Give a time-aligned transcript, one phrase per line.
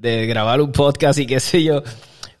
[0.00, 1.82] de grabar un podcast y qué sé yo.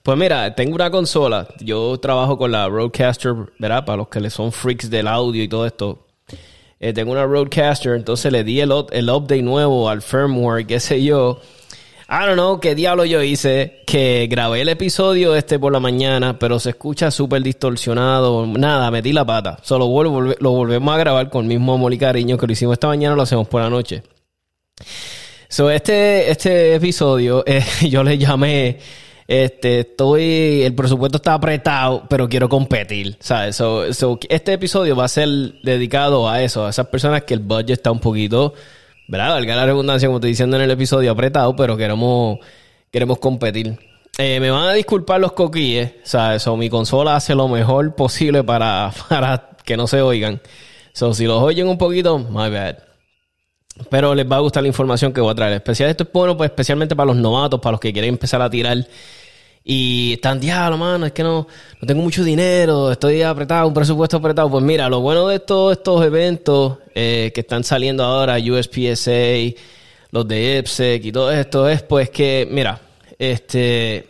[0.02, 1.46] Pues mira, tengo una consola.
[1.60, 3.84] Yo trabajo con la Roadcaster, ¿verdad?
[3.84, 6.06] Para los que le son freaks del audio y todo esto.
[6.78, 11.02] Eh, tengo una Roadcaster, entonces le di el, el update nuevo al firmware, qué sé
[11.04, 11.38] yo.
[12.08, 16.38] I don't know qué diablo yo hice, que grabé el episodio este por la mañana,
[16.38, 18.46] pero se escucha súper distorsionado.
[18.46, 19.58] Nada, metí la pata.
[19.62, 22.72] Solo volve- lo volvemos a grabar con el mismo amor y cariño que lo hicimos
[22.72, 24.02] esta mañana, lo hacemos por la noche.
[25.50, 28.78] So, este, este episodio, eh, yo le llamé,
[29.26, 33.56] este, estoy, el presupuesto está apretado, pero quiero competir, ¿sabes?
[33.56, 35.28] So, so, este episodio va a ser
[35.64, 38.54] dedicado a eso, a esas personas que el budget está un poquito,
[39.08, 39.30] ¿verdad?
[39.30, 42.38] Valga la redundancia, como estoy diciendo en el episodio, apretado, pero queremos,
[42.92, 43.76] queremos competir.
[44.18, 46.42] Eh, me van a disculpar los coquilles, ¿sabes?
[46.42, 50.40] So, mi consola hace lo mejor posible para, para que no se oigan.
[50.92, 52.89] So, si los oyen un poquito, my bad.
[53.88, 55.54] Pero les va a gustar la información que voy a traer.
[55.54, 58.50] Especial, esto es bueno, pues, especialmente para los novatos, para los que quieren empezar a
[58.50, 58.86] tirar.
[59.62, 61.46] Y están, diablo, mano, es que no,
[61.80, 64.50] no tengo mucho dinero, estoy apretado, un presupuesto apretado.
[64.50, 69.54] Pues mira, lo bueno de todos estos eventos eh, que están saliendo ahora, USPSA,
[70.10, 72.80] los de IPSEC y todo esto, es pues que, mira,
[73.18, 74.08] este,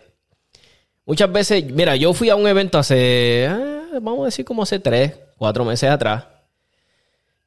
[1.04, 4.78] muchas veces, mira, yo fui a un evento hace, ah, vamos a decir como hace
[4.78, 6.24] tres, cuatro meses atrás.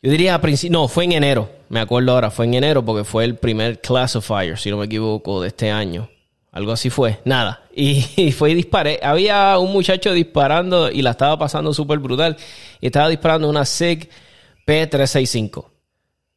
[0.03, 3.05] Yo diría a principio, no, fue en enero, me acuerdo ahora, fue en enero porque
[3.05, 6.09] fue el primer classifier, si no me equivoco, de este año.
[6.51, 7.63] Algo así fue, nada.
[7.73, 8.99] Y, y fue y disparé.
[9.01, 12.35] Había un muchacho disparando y la estaba pasando súper brutal.
[12.81, 14.09] Y estaba disparando una SIG
[14.67, 15.67] P365.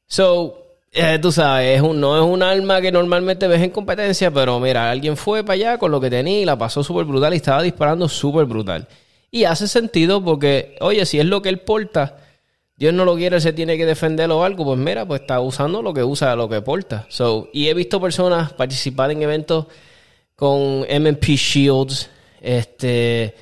[0.06, 4.60] So, eh, tú sabes, es no es un arma que normalmente ves en competencia, pero
[4.60, 7.38] mira, alguien fue para allá con lo que tenía y la pasó súper brutal y
[7.38, 8.86] estaba disparando súper brutal.
[9.32, 12.18] Y hace sentido porque, oye, si es lo que él porta,
[12.76, 15.80] Dios no lo quiere, se tiene que defender o algo, pues mira, pues está usando
[15.80, 17.06] lo que usa, lo que porta.
[17.08, 19.66] So, y he visto personas participar en eventos
[20.34, 23.34] con M&P Shields, este,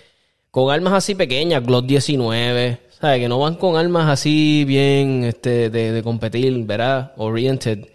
[0.52, 3.18] con armas así pequeñas, Glock 19, ¿sabes?
[3.18, 7.12] Que no van con armas así bien, este, de, competir, ¿verdad?
[7.16, 7.88] Oriented.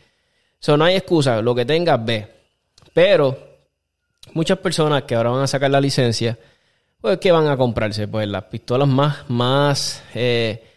[0.59, 2.27] So, no hay excusa, lo que tengas, ve.
[2.93, 3.37] Pero,
[4.33, 6.37] muchas personas que ahora van a sacar la licencia,
[6.99, 8.09] pues, ¿qué van a comprarse?
[8.09, 10.68] Pues las pistolas más, más, eh,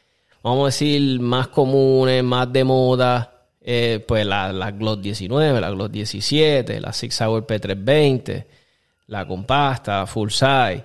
[0.42, 5.70] vamos a decir, más comunes, más de moda, eh, pues la, la Glock 19, la
[5.70, 8.44] Glock 17, la Six Hour P320,
[9.06, 10.84] la compacta, full size,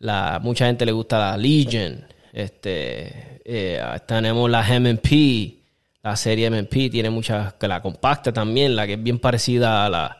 [0.00, 5.56] la, mucha gente le gusta la Legion, este, eh, tenemos la M&P,
[6.02, 9.88] la serie M&P tiene muchas, que la compacta también, la que es bien parecida a
[9.88, 10.18] la,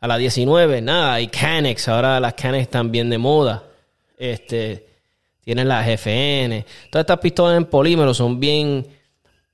[0.00, 3.64] a la 19, nada, y Canex, ahora las Canex están bien de moda,
[4.16, 4.87] este,
[5.48, 8.86] tienen las FN, todas estas pistolas en polímero son bien,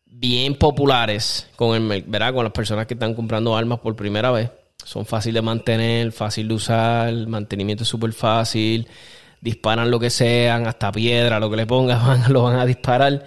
[0.05, 2.34] bien populares con el, ¿verdad?
[2.34, 4.50] con las personas que están comprando armas por primera vez.
[4.84, 8.88] Son fáciles de mantener, fácil de usar, mantenimiento es súper fácil,
[9.41, 13.25] disparan lo que sean, hasta piedra, lo que le pongas, lo van a disparar.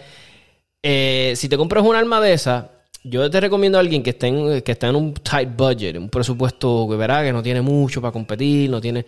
[0.84, 4.28] Eh, si te compras un arma de esa, yo te recomiendo a alguien que esté
[4.28, 8.70] en, que en un tight budget, un presupuesto que que no tiene mucho para competir,
[8.70, 9.06] no tiene.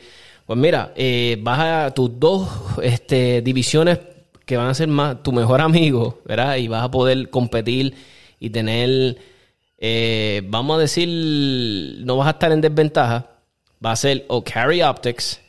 [0.50, 2.50] Pues mira, eh, vas a tus dos
[2.82, 4.00] este, divisiones
[4.48, 6.56] que van a ser más tu mejor amigo, ¿verdad?
[6.56, 7.94] Y vas a poder competir
[8.40, 9.16] y tener,
[9.78, 11.08] eh, vamos a decir,
[12.04, 13.28] no vas a estar en desventaja.
[13.86, 15.40] Va a ser o carry optics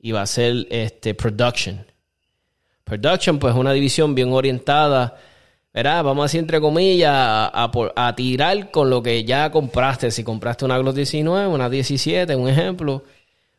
[0.00, 1.86] y va a ser este production.
[2.82, 5.18] Production, pues, es una división bien orientada,
[5.72, 6.02] ¿verdad?
[6.02, 10.10] Vamos a decir, entre comillas, a tirar con lo que ya compraste.
[10.10, 13.04] Si compraste una Glock 19, una 17, un ejemplo,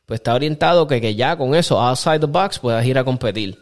[0.09, 3.59] pues está orientado que, que ya con eso, outside the box, puedas ir a competir.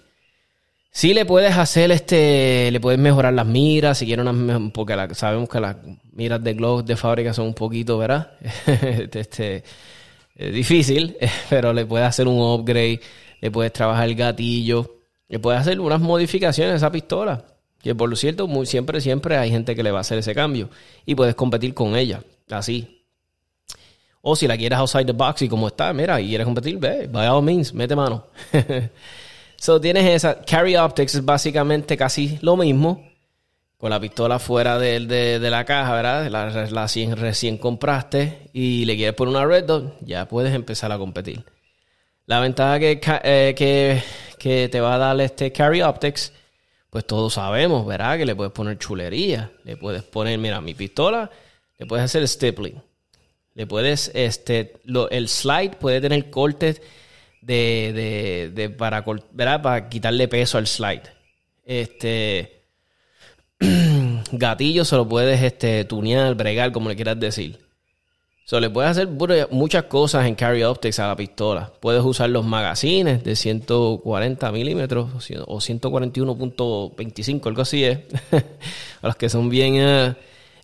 [0.92, 4.26] Sí le puedes hacer este, le puedes mejorar las miras, si quieres
[4.74, 5.76] porque sabemos que las
[6.14, 8.32] miras de Glock de fábrica son un poquito, ¿verdad?
[9.14, 9.66] este,
[10.38, 11.18] es difícil,
[11.50, 13.02] pero le puedes hacer un upgrade,
[13.42, 17.44] le puedes trabajar el gatillo, le puedes hacer unas modificaciones a esa pistola.
[17.82, 20.34] Que por lo cierto, muy, siempre, siempre hay gente que le va a hacer ese
[20.34, 20.70] cambio.
[21.06, 22.97] Y puedes competir con ella, así.
[24.30, 27.08] O si la quieres outside the box y como está, mira, y quieres competir, ve,
[27.08, 28.26] by all means, mete mano.
[29.58, 30.42] so tienes esa.
[30.42, 33.08] Carry Optics es básicamente casi lo mismo.
[33.78, 36.28] Con la pistola fuera de, la caja, ¿verdad?
[36.30, 40.98] La, recién, recién compraste y le quieres poner una red dot, ya puedes empezar a
[40.98, 41.46] competir.
[42.26, 44.02] La ventaja que, eh, que,
[44.40, 46.34] que te va a dar este Carry Optics
[46.90, 48.18] pues todos sabemos, ¿verdad?
[48.18, 51.30] Que le puedes poner chulería, le puedes poner, mira, mi pistola,
[51.78, 52.82] le puedes hacer stippling,
[53.58, 54.76] le puedes, este,
[55.10, 56.80] el slide puede tener cortes
[57.42, 59.64] de, de, de para, ¿verdad?
[59.64, 61.02] Para quitarle peso al slide.
[61.66, 62.62] Este,
[64.32, 67.58] gatillo se lo puedes, este, tunear, bregar, como le quieras decir.
[68.46, 69.08] So, le puedes hacer
[69.50, 71.74] muchas cosas en Carry Optics a la pistola.
[71.80, 78.02] Puedes usar los magazines de 140 milímetros o 141.25, algo así es.
[79.02, 79.78] a los que son bien...
[79.78, 80.16] Eh,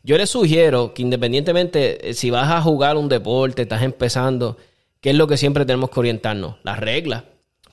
[0.03, 4.57] yo les sugiero que independientemente eh, si vas a jugar un deporte, estás empezando,
[5.01, 6.57] ¿qué es lo que siempre tenemos que orientarnos?
[6.63, 7.23] Las reglas.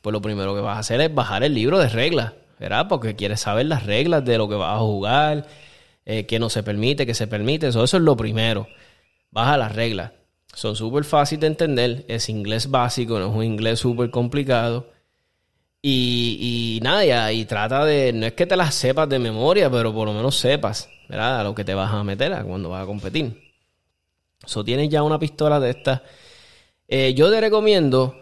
[0.00, 2.86] Pues lo primero que vas a hacer es bajar el libro de reglas, ¿verdad?
[2.88, 5.46] Porque quieres saber las reglas de lo que vas a jugar,
[6.06, 7.68] eh, qué no se permite, qué se permite.
[7.68, 8.66] eso es lo primero
[9.30, 10.12] baja las reglas.
[10.52, 14.90] Son súper fáciles de entender, es inglés básico, no es un inglés súper complicado.
[15.82, 19.94] Y, y nada, y, trata de, no es que te las sepas de memoria, pero
[19.94, 21.40] por lo menos sepas, ¿verdad?
[21.40, 23.52] A lo que te vas a meter cuando vas a competir.
[24.46, 26.02] So, tienes ya una pistola de estas.
[26.86, 28.16] Eh, yo te recomiendo,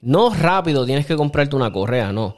[0.00, 2.36] no rápido tienes que comprarte una correa, no.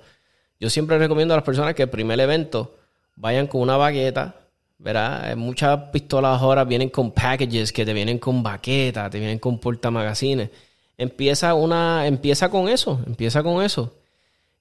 [0.60, 2.76] Yo siempre recomiendo a las personas que el primer evento
[3.16, 4.36] vayan con una baqueta,
[4.78, 5.34] ¿verdad?
[5.36, 10.50] Muchas pistolas ahora vienen con packages que te vienen con baquetas, te vienen con portamagazines.
[10.96, 13.97] Empieza una, empieza con eso, empieza con eso.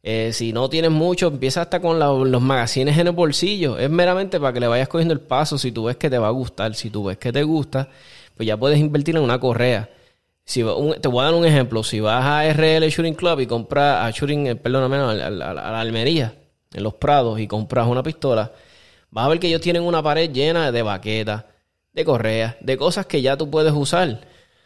[0.09, 3.77] Eh, si no tienes mucho, empieza hasta con los magazines en el bolsillo.
[3.77, 5.57] Es meramente para que le vayas cogiendo el paso.
[5.57, 7.89] Si tú ves que te va a gustar, si tú ves que te gusta,
[8.37, 9.89] pues ya puedes invertir en una correa.
[10.45, 10.63] Si,
[11.01, 11.83] te voy a dar un ejemplo.
[11.83, 15.81] Si vas a RL Shooting Club y compras a Shooting, eh, perdóname, a, a la
[15.81, 16.35] Almería,
[16.73, 18.53] en los Prados, y compras una pistola,
[19.11, 21.43] vas a ver que ellos tienen una pared llena de baquetas,
[21.91, 24.21] de correas, de cosas que ya tú puedes usar.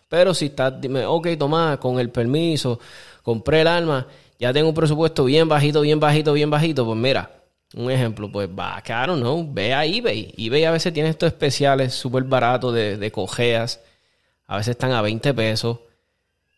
[0.08, 2.80] Pero si estás, dime, ok, toma, con el permiso,
[3.24, 4.06] compré el arma,
[4.42, 7.30] ya tengo un presupuesto bien bajito, bien bajito, bien bajito, pues mira,
[7.76, 9.48] un ejemplo, pues va, claro, ¿no?
[9.48, 10.34] Ve a eBay.
[10.36, 13.80] eBay a veces tiene estos especiales súper baratos de, de cojeas.
[14.48, 15.78] A veces están a 20 pesos.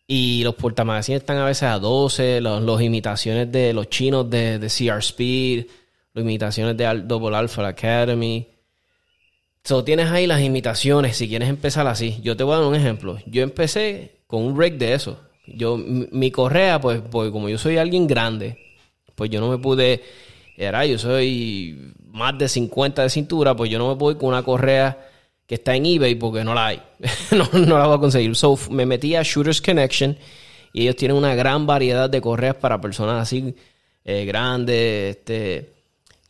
[0.07, 2.41] Y los portamagazines están a veces a 12.
[2.41, 5.65] Los, imitaciones de los chinos de, de CR Speed
[6.13, 8.47] las imitaciones de Double Alpha Academy.
[9.63, 12.19] So, tienes ahí las imitaciones, si quieres empezar así.
[12.21, 13.17] Yo te voy a dar un ejemplo.
[13.25, 15.19] Yo empecé con un break de eso.
[15.45, 18.57] Yo, mi, correa, pues, pues, como yo soy alguien grande,
[19.15, 20.01] pues yo no me pude,
[20.57, 24.43] era, yo soy más de 50 de cintura, pues yo no me pude con una
[24.43, 25.09] correa
[25.45, 26.81] que está en eBay porque no la hay.
[27.31, 28.35] no, no, la voy a conseguir.
[28.35, 30.17] So, me metí a Shooters Connection
[30.71, 33.55] y ellos tienen una gran variedad de correas para personas así
[34.05, 35.73] eh, grandes, este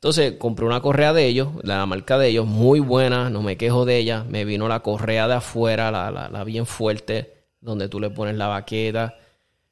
[0.04, 3.86] entonces compré una correa de ellos, la marca de ellos, muy buena, no me quejo
[3.86, 4.26] de ella.
[4.28, 7.33] Me vino la correa de afuera, la, la, bien fuerte,
[7.64, 9.18] donde tú le pones la baqueta,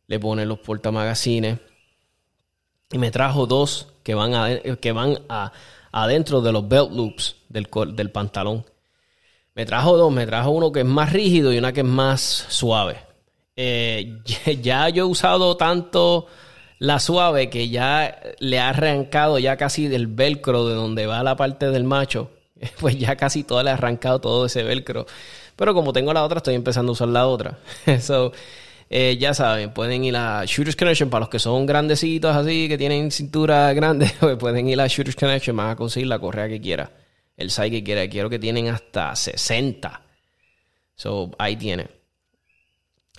[0.08, 1.60] le pones los portamagazines.
[2.92, 5.52] Y me trajo dos que van, a, que van a,
[5.92, 8.66] adentro de los belt loops del, del pantalón.
[9.54, 12.22] Me trajo dos, me trajo uno que es más rígido y una que es más
[12.22, 12.98] suave.
[13.56, 14.22] Eh,
[14.62, 16.28] ya yo he usado tanto
[16.80, 21.36] la suave que ya le ha arrancado ya casi del velcro de donde va la
[21.36, 22.32] parte del macho,
[22.80, 25.06] pues ya casi todo le ha arrancado todo ese velcro.
[25.62, 27.60] Pero como tengo la otra, estoy empezando a usar la otra.
[28.02, 28.32] so,
[28.90, 32.80] eh, ya saben, pueden ir a Shooters Connection para los que son grandecitos así, que
[32.80, 36.60] tienen cintura grande, pues pueden ir a Shooters Connection, van a conseguir la correa que
[36.60, 36.92] quiera,
[37.38, 38.10] el size que quiera.
[38.10, 40.02] Quiero que tienen hasta 60.
[40.96, 41.92] So, ahí tienen.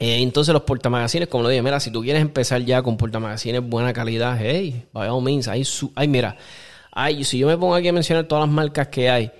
[0.00, 3.62] Eh, entonces los portamagazines, como lo dije, mira, si tú quieres empezar ya con portamagazines
[3.62, 6.36] buena calidad, hey, by all means, hay, su, mira,
[6.90, 9.30] hay, si yo me pongo aquí a mencionar todas las marcas que hay,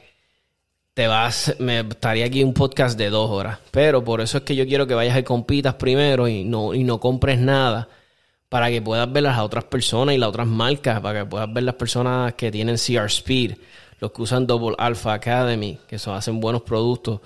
[0.94, 3.58] te vas, me estaría aquí un podcast de dos horas.
[3.70, 6.84] Pero por eso es que yo quiero que vayas y compitas primero y no, y
[6.84, 7.88] no compres nada
[8.48, 11.64] para que puedas ver las otras personas y las otras marcas, para que puedas ver
[11.64, 13.54] las personas que tienen CR Speed,
[13.98, 17.20] los que usan Double Alpha Academy, que son, hacen buenos productos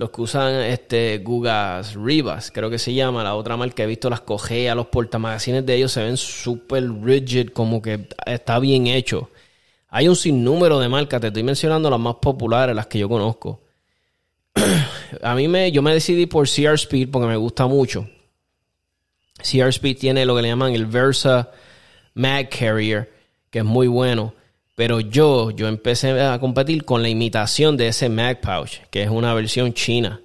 [0.00, 4.08] los que usan este Gugas Rivas, creo que se llama, la otra marca, he visto
[4.08, 9.28] las cojeas, los portamagazines de ellos se ven súper rigid, como que está bien hecho.
[9.90, 13.62] Hay un sinnúmero de marcas, te estoy mencionando las más populares, las que yo conozco.
[15.22, 18.08] A mí me, yo me decidí por CR Speed porque me gusta mucho.
[19.38, 21.50] CR Speed tiene lo que le llaman el Versa
[22.14, 23.10] Mag Carrier,
[23.50, 24.34] que es muy bueno
[24.74, 29.10] Pero yo, yo empecé a competir con la imitación de ese Mag Pouch, que es
[29.10, 30.20] una versión china.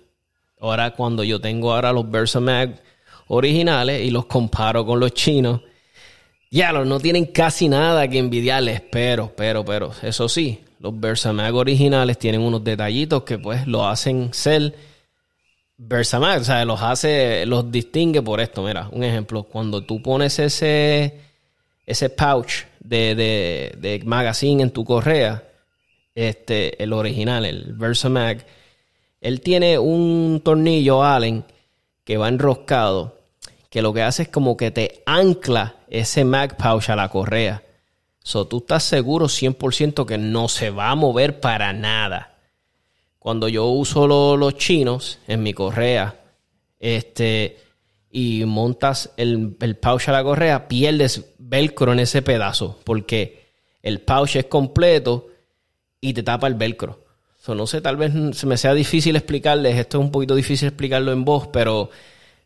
[0.60, 2.82] Ahora cuando yo tengo ahora los Versa Mag
[3.28, 5.62] originales y los comparo con los chinos,
[6.56, 11.54] ya los no tienen casi nada que envidiarles, pero, pero, pero, eso sí, los Versamag
[11.54, 14.74] originales tienen unos detallitos que pues lo hacen ser
[15.78, 18.64] Versamag, o sea, los hace, los distingue por esto.
[18.64, 21.20] Mira, un ejemplo, cuando tú pones ese,
[21.86, 25.44] ese pouch de, de, de magazine en tu correa,
[26.16, 28.46] este, el original, el Versamag,
[29.20, 31.44] él tiene un tornillo Allen
[32.06, 33.15] que va enroscado,
[33.76, 37.62] que lo que hace es como que te ancla ese Mag Pouch a la correa.
[38.24, 42.38] So, tú estás seguro 100% que no se va a mover para nada.
[43.20, 46.22] Cuando yo uso los chinos en mi correa,
[46.80, 47.58] este,
[48.10, 53.50] y montas el, el pouch a la correa, pierdes velcro en ese pedazo, porque
[53.84, 55.28] el pouch es completo
[56.00, 57.04] y te tapa el velcro.
[57.38, 60.70] So, no sé, tal vez se me sea difícil explicarles, esto es un poquito difícil
[60.70, 61.90] explicarlo en voz, pero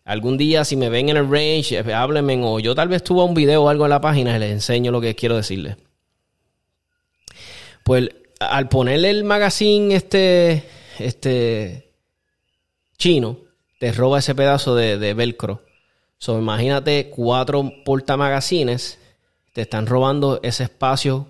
[0.10, 3.24] algún día si me ven en el range, eh, háblenme o yo tal vez tuve
[3.24, 5.78] un video o algo en la página y les enseño lo que quiero decirles.
[7.84, 10.64] Pues al ponerle el magazine este,
[10.98, 11.94] este
[12.98, 13.38] chino,
[13.80, 15.62] te roba ese pedazo de, velcro.
[16.18, 18.98] So, imagínate cuatro portamagazines,
[19.54, 21.28] te están robando ese espacio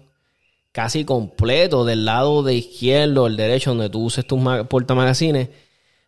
[0.72, 5.50] casi completo del lado de izquierdo, el derecho, donde tú uses tus portamagazines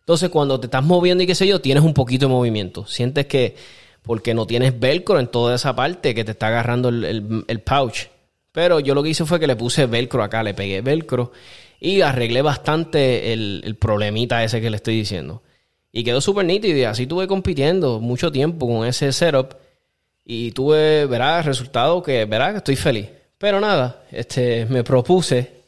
[0.02, 2.84] entonces, cuando te estás moviendo y qué sé yo, tienes un poquito de movimiento.
[2.86, 3.54] Sientes que,
[4.02, 8.08] porque no tienes velcro en toda esa parte que te está agarrando el, pouch.
[8.50, 11.30] Pero yo lo que hice fue que le puse velcro acá, le pegué velcro
[11.78, 15.42] y arreglé bastante el, problemita ese que le estoy diciendo.
[15.92, 19.54] Y quedó súper nítido y así tuve compitiendo mucho tiempo con ese setup.
[20.24, 23.08] Y tuve, verá, el resultado que, verá, que estoy feliz.
[23.38, 25.61] Pero nada, este, me propuse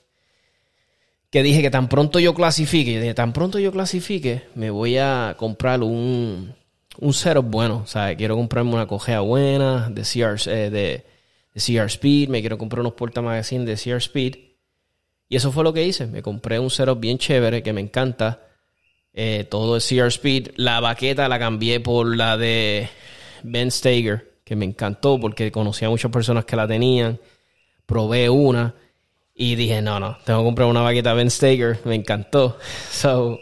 [1.35, 5.35] que dije que tan pronto yo clasifique, de tan pronto yo clasifique, me voy a
[5.37, 6.55] comprar un,
[7.01, 7.79] un setup bueno.
[7.83, 11.05] O sea, quiero comprarme una cojea buena de CR, eh, de,
[11.53, 14.37] CR Speed, me quiero comprar unos portamagazines de CR Speed.
[15.29, 16.07] Y eso fue lo que hice.
[16.07, 18.47] Me compré un setup bien chévere que me encanta.
[19.13, 20.53] Eh, todo de CR Speed.
[20.55, 22.89] La baqueta la cambié por la de
[23.43, 27.19] Ben Stager, que me encantó porque conocía a muchas personas que la tenían.
[27.87, 28.77] Probé una
[29.35, 31.81] y dije, no, no, tengo que comprar una baqueta Ben Stager.
[31.85, 32.59] Me encantó.
[32.91, 33.41] So,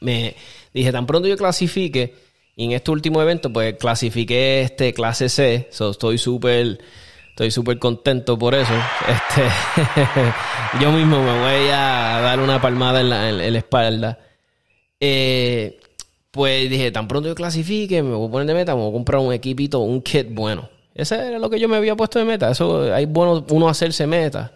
[0.00, 0.34] me
[0.72, 2.14] dije, tan pronto yo clasifique,
[2.56, 5.68] y en este último evento, pues clasifiqué este clase C.
[5.70, 6.78] So, estoy súper,
[7.30, 8.74] estoy súper contento por eso.
[9.08, 9.42] Este,
[10.80, 14.18] yo mismo me voy a dar una palmada en la, en la espalda.
[14.98, 15.78] Eh,
[16.30, 18.92] pues dije, tan pronto yo clasifique, me voy a poner de meta, me voy a
[18.92, 20.68] comprar un equipito, un kit bueno.
[20.94, 22.50] Ese era lo que yo me había puesto de meta.
[22.50, 24.52] Eso hay bueno uno hacerse meta.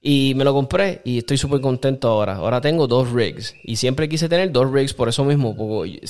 [0.00, 2.36] Y me lo compré y estoy súper contento ahora.
[2.36, 3.54] Ahora tengo dos rigs.
[3.64, 5.56] Y siempre quise tener dos rigs por eso mismo.
[5.56, 6.00] Porque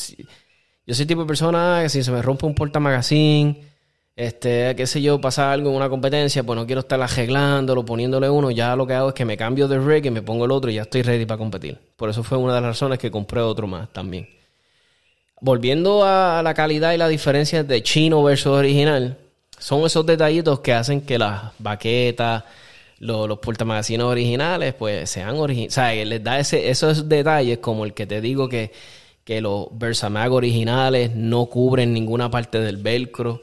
[0.86, 3.62] yo soy tipo de persona que si se me rompe un porta magazine,
[4.14, 8.28] este, qué sé yo, pasa algo en una competencia, pues no quiero estar arreglándolo, poniéndole
[8.28, 8.50] uno.
[8.50, 10.70] Ya lo que hago es que me cambio de rig y me pongo el otro
[10.70, 11.78] y ya estoy ready para competir.
[11.96, 14.28] Por eso fue una de las razones que compré otro más también.
[15.40, 19.18] Volviendo a la calidad y la diferencia de chino versus original,
[19.58, 22.44] son esos detallitos que hacen que las baquetas
[22.98, 23.38] los, los
[24.00, 25.72] originales, pues sean originales.
[25.72, 28.72] O sea, les da ese, esos detalles como el que te digo que,
[29.24, 33.42] que los Versamag originales no cubren ninguna parte del velcro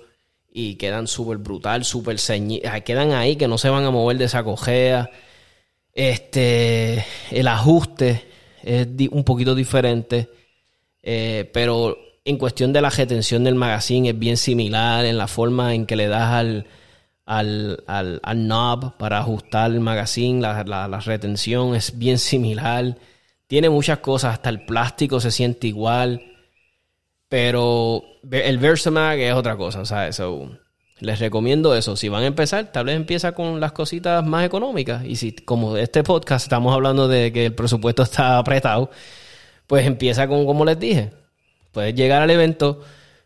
[0.51, 2.71] y quedan súper brutal, súper ceñidos.
[2.83, 5.09] Quedan ahí que no se van a mover de esa cojea.
[5.93, 8.23] Este, el ajuste
[8.63, 10.29] es un poquito diferente,
[11.01, 15.75] eh, pero en cuestión de la retención del magazine es bien similar en la forma
[15.75, 16.65] en que le das al,
[17.25, 22.97] al, al, al knob para ajustar el magazine, la, la, retención es bien similar.
[23.47, 26.21] Tiene muchas cosas, hasta el plástico se siente igual.
[27.27, 30.15] Pero el Versamag es otra cosa, ¿sabes?
[30.15, 30.49] So,
[30.99, 31.95] les recomiendo eso.
[31.95, 35.03] Si van a empezar, tal vez empieza con las cositas más económicas.
[35.05, 38.91] Y si, como este podcast, estamos hablando de que el presupuesto está apretado,
[39.67, 41.11] pues empieza con, como les dije,
[41.71, 42.81] puedes llegar al evento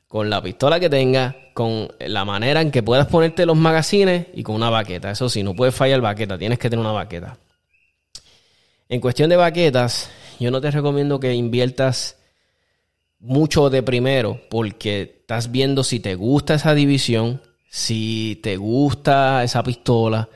[0.09, 4.41] con la pistola que tengas, con la manera en que puedas ponerte los magazines y
[4.41, 5.11] con una baqueta.
[5.11, 7.37] Eso sí, no puedes fallar baqueta, tienes que tener una baqueta.
[8.89, 12.17] En cuestión de baquetas, yo no te recomiendo que inviertas
[13.19, 19.61] mucho de primero porque estás viendo si te gusta esa división, si te gusta esa
[19.61, 20.27] pistola.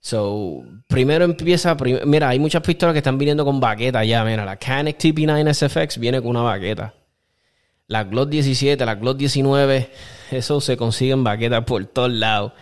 [0.00, 4.56] So, primero empieza, mira, hay muchas pistolas que están viniendo con baqueta ya, mira, la
[4.56, 6.92] Canik TP9 SFX viene con una baqueta.
[7.88, 9.90] La Glock 17, la Glock 19,
[10.32, 12.52] eso se consigue en baquetas por todos lados.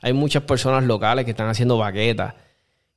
[0.00, 2.34] Hay muchas personas locales que están haciendo baquetas,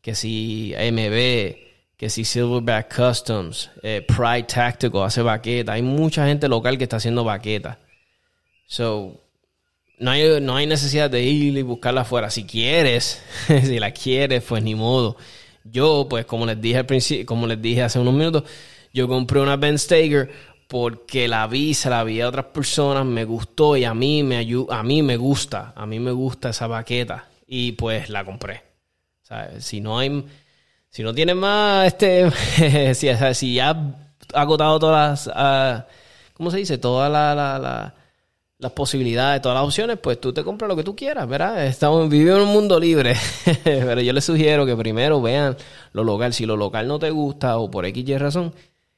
[0.01, 5.75] que si MB, que si Silverback Customs, eh, Pride Tactical hace baquetas.
[5.75, 7.77] Hay mucha gente local que está haciendo baquetas.
[8.65, 9.22] So,
[10.00, 12.32] no hay, no hay necesidad de ir y buscarla afuera.
[12.32, 15.18] Si quieres, si la quieres, pues ni modo.
[15.63, 18.44] Yo, pues como les dije al principio, como les dije hace unos minutos,
[18.94, 20.32] yo compré una Ben Stager
[20.67, 24.48] porque la vi, se la vi a otras personas, me gustó y a mí me
[24.69, 28.63] a mí me gusta, a mí me gusta esa baqueta y pues la compré.
[29.60, 30.25] Si no hay,
[30.89, 32.29] si no tienes más, este,
[32.95, 33.69] si, si ya
[34.34, 35.84] ha agotado todas las, uh,
[36.34, 36.77] ¿cómo se dice?
[36.77, 37.93] Todas la,
[38.57, 41.65] las posibilidades, todas las opciones, pues tú te compras lo que tú quieras, ¿verdad?
[41.65, 43.15] Estamos viviendo en un mundo libre,
[43.63, 45.57] pero yo les sugiero que primero vean
[45.91, 46.34] lo local.
[46.34, 48.53] Si lo local no te gusta o por X razón,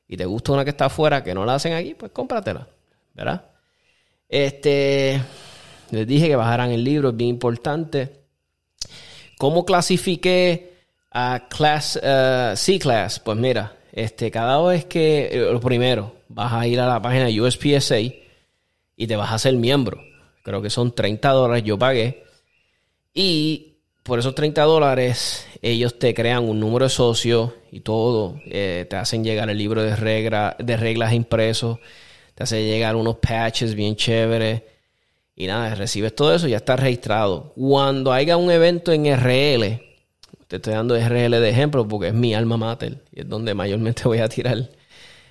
[0.07, 2.67] y te gusta una que está afuera que no la hacen aquí, pues cómpratela,
[3.13, 3.45] ¿verdad?
[4.29, 5.21] Este,
[5.91, 8.21] les dije que bajaran el libro, es bien importante.
[9.37, 10.73] ¿Cómo clasifiqué
[11.11, 13.19] a class, uh, C-Class?
[13.19, 17.27] Pues mira, este, cada vez que, eh, lo primero, vas a ir a la página
[17.27, 20.01] USPSA y te vas a hacer miembro.
[20.43, 22.23] Creo que son 30 dólares, yo pagué.
[23.13, 23.76] Y
[24.07, 28.39] por esos 30 dólares ellos te crean un número de socio y todo.
[28.45, 31.79] Eh, te hacen llegar el libro de, regla, de reglas impresos.
[32.33, 34.63] Te hacen llegar unos patches bien chéveres.
[35.35, 37.51] Y nada, recibes todo eso y ya estás registrado.
[37.55, 39.81] Cuando haya un evento en RL,
[40.47, 44.03] te estoy dando RL de ejemplo porque es mi alma mater y es donde mayormente
[44.05, 44.69] voy a tirar.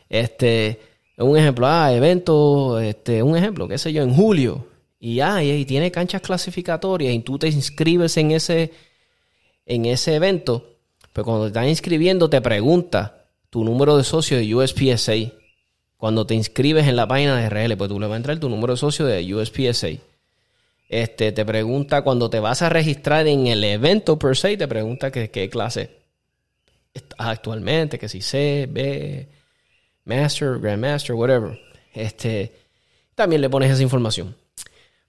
[0.09, 0.80] Este,
[1.16, 4.66] un ejemplo, ah, evento, este, un ejemplo, qué sé yo, en julio.
[5.06, 8.72] Y, ah, y tiene canchas clasificatorias y tú te inscribes en ese
[9.64, 10.78] en ese evento,
[11.12, 15.12] pues cuando te están inscribiendo te pregunta tu número de socio de USPSA.
[15.96, 18.48] Cuando te inscribes en la página de RL, pues tú le vas a entrar tu
[18.48, 19.90] número de socio de USPSA.
[20.88, 25.12] Este, te pregunta cuando te vas a registrar en el evento per se, te pregunta
[25.12, 26.00] qué, qué clase
[26.92, 29.28] estás actualmente, que si C, B,
[30.04, 31.56] Master, Grandmaster, whatever.
[31.95, 32.52] Este,
[33.14, 34.34] también le pones esa información.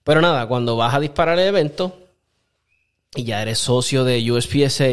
[0.07, 1.97] Pero nada, cuando vas a disparar el evento,
[3.13, 4.85] y ya eres socio de USPSA,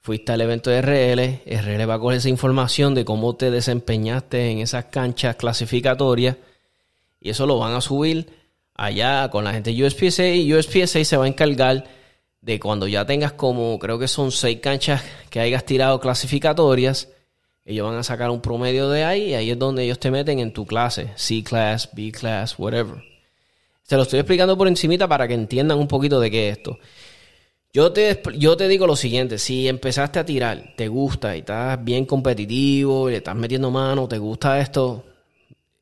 [0.00, 4.50] fuiste al evento de RL, RL va a coger esa información de cómo te desempeñaste
[4.50, 6.38] en esas canchas clasificatorias
[7.20, 8.36] y eso lo van a subir
[8.74, 11.84] allá con la gente de USPSA y USPSA se va a encargar
[12.40, 17.10] de cuando ya tengas como, creo que son seis canchas que hayas tirado clasificatorias,
[17.64, 20.40] ellos van a sacar un promedio de ahí y ahí es donde ellos te meten
[20.40, 23.11] en tu clase, C class, B class, whatever.
[23.92, 26.78] Se lo estoy explicando por encimita para que entiendan un poquito de qué es esto.
[27.74, 31.84] Yo te, yo te digo lo siguiente, si empezaste a tirar, te gusta y estás
[31.84, 35.04] bien competitivo, y le estás metiendo mano, te gusta esto,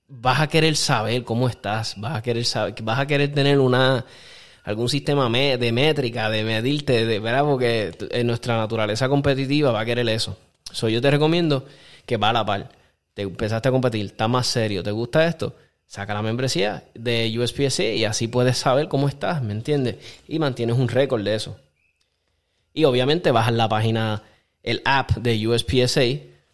[0.09, 4.05] vas a querer saber cómo estás, vas a querer saber, vas a querer tener una
[4.65, 7.45] algún sistema de métrica, de medirte, de, ¿verdad?
[7.45, 10.37] Porque en nuestra naturaleza competitiva va a querer eso.
[10.73, 11.65] So, yo te recomiendo
[12.07, 12.73] que va a la par.
[13.15, 15.55] Te empezaste a competir, está más serio, ¿te gusta esto?
[15.91, 19.97] Saca la membresía de USPSA y así puedes saber cómo estás, ¿me entiendes?
[20.29, 21.59] Y mantienes un récord de eso.
[22.73, 24.23] Y obviamente bajas la página,
[24.63, 26.03] el app de USPSA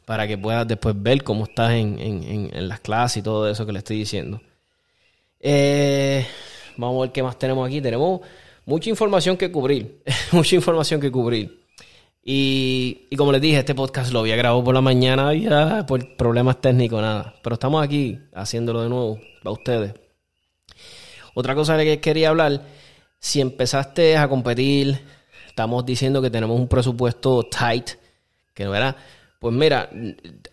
[0.07, 3.81] para que puedas después ver cómo estás en, las clases y todo eso que le
[3.81, 4.41] estoy diciendo.
[5.39, 6.27] Eh,
[6.79, 7.83] vamos a ver qué más tenemos aquí.
[7.83, 8.23] Tenemos
[8.65, 10.03] mucha información que cubrir.
[10.33, 11.66] mucha información que cubrir.
[12.29, 16.61] Y, como les dije, este podcast lo había grabado por la mañana ya por problemas
[16.61, 17.37] técnicos, nada.
[17.41, 19.95] Pero estamos aquí haciéndolo de nuevo para ustedes.
[21.37, 22.63] Otra cosa que quería hablar,
[23.21, 25.05] si empezaste a competir,
[25.47, 27.91] estamos diciendo que tenemos un presupuesto tight,
[28.53, 28.97] que no era.
[29.39, 29.89] Pues mira,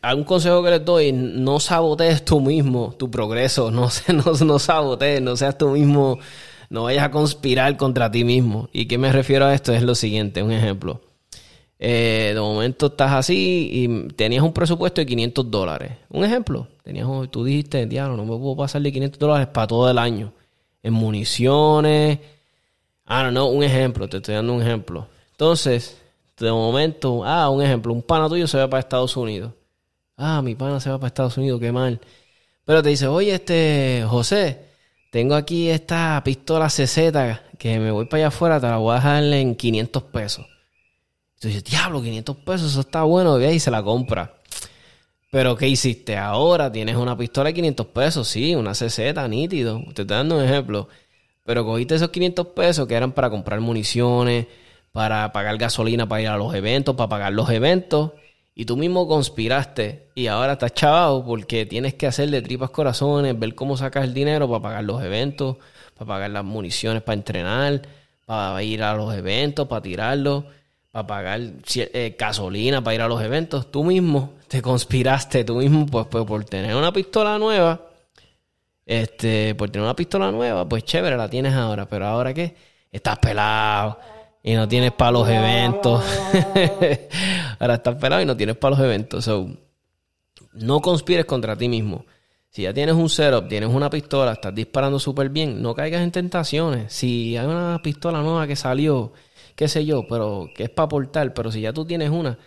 [0.04, 5.24] algún consejo que les doy, no sabotees tú mismo tu progreso, no, no, no sabotees,
[5.24, 6.20] no seas tú mismo,
[6.70, 8.70] no vayas a conspirar contra ti mismo.
[8.72, 9.74] ¿Y qué me refiero a esto?
[9.74, 11.02] Es lo siguiente, un ejemplo.
[11.86, 15.92] Eh, de momento estás así y tenías un presupuesto de 500 dólares.
[16.10, 19.92] Un ejemplo, tenías, tú dijiste, diablo, no me puedo pasar de 500 dólares para todo
[19.92, 20.32] el año.
[20.82, 22.20] En municiones,
[23.06, 25.08] Ah, no, un ejemplo, te estoy dando un ejemplo.
[25.32, 26.02] Entonces,
[26.38, 29.54] de momento, ah, un ejemplo, un pana tuyo se va para Estados Unidos.
[30.18, 32.00] Ah, mi pana se va para Estados Unidos, qué mal.
[32.66, 34.66] Pero te dice, oye, este, José,
[35.12, 37.12] tengo aquí esta pistola CZ
[37.58, 40.46] que me voy para allá afuera, te la voy a dejar en 500 pesos.
[41.44, 44.34] Tú dices, diablo, 500 pesos, eso está bueno, y se la compra.
[45.30, 46.16] Pero, ¿qué hiciste?
[46.16, 49.82] Ahora tienes una pistola de 500 pesos, sí, una CZ, nítido.
[49.94, 50.88] Te estoy dando un ejemplo.
[51.44, 54.48] Pero cogiste esos 500 pesos que eran para comprar municiones,
[54.94, 58.12] para pagar gasolina para ir a los eventos, para pagar los eventos.
[58.56, 63.38] Y tú mismo conspiraste y ahora estás chavado porque tienes que hacer de tripas corazones,
[63.38, 65.58] ver cómo sacas el dinero para pagar los eventos,
[65.96, 67.82] para pagar las municiones para entrenar,
[68.26, 70.46] para ir a los eventos, para tirarlo,
[70.94, 71.42] para pagar
[71.76, 73.72] eh, gasolina para ir a los eventos.
[73.72, 77.82] Tú mismo te conspiraste, tú mismo, pues, pues por tener una pistola nueva,
[78.86, 82.56] este, por tener una pistola nueva, pues chévere, la tienes ahora, pero ahora qué?
[82.92, 83.98] Estás pelado
[84.44, 86.04] y no tienes para los eventos.
[87.60, 89.26] ahora estás pelado y no tienes para los eventos.
[89.26, 89.48] So,
[90.54, 92.06] no conspires contra ti mismo.
[92.52, 96.12] Si ya tienes un setup, tienes una pistola, estás disparando súper bien, no caigas en
[96.12, 96.94] tentaciones.
[96.94, 99.14] Si hay una pistola nueva que salió,
[99.56, 102.38] qué sé yo, pero que es para aportar, pero si ya tú tienes una,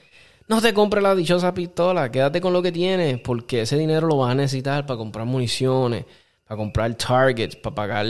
[0.49, 4.19] no te compres la dichosa pistola, quédate con lo que tienes, porque ese dinero lo
[4.19, 6.05] vas a necesitar para comprar municiones,
[6.47, 8.07] para comprar targets, para pagar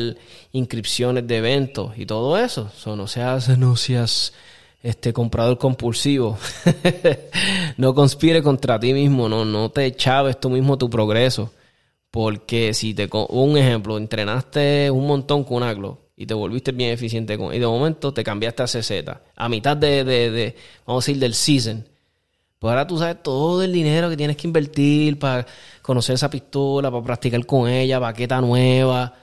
[0.53, 2.71] inscripciones de eventos y todo eso.
[2.77, 4.35] So, no seas, no seas
[4.83, 6.39] este comprador compulsivo.
[7.79, 11.53] no conspire contra ti mismo, no, no te chaves tú mismo tu progreso.
[12.11, 17.37] Porque si te, un ejemplo, entrenaste un montón con aglo y te volviste bien eficiente
[17.37, 18.93] con, y de momento te cambiaste a CZ,
[19.37, 21.87] a mitad de, de, de, vamos a decir, del season.
[22.59, 25.47] Pues ahora tú sabes todo el dinero que tienes que invertir para
[25.83, 29.15] conocer esa pistola, para practicar con ella, baqueta nueva.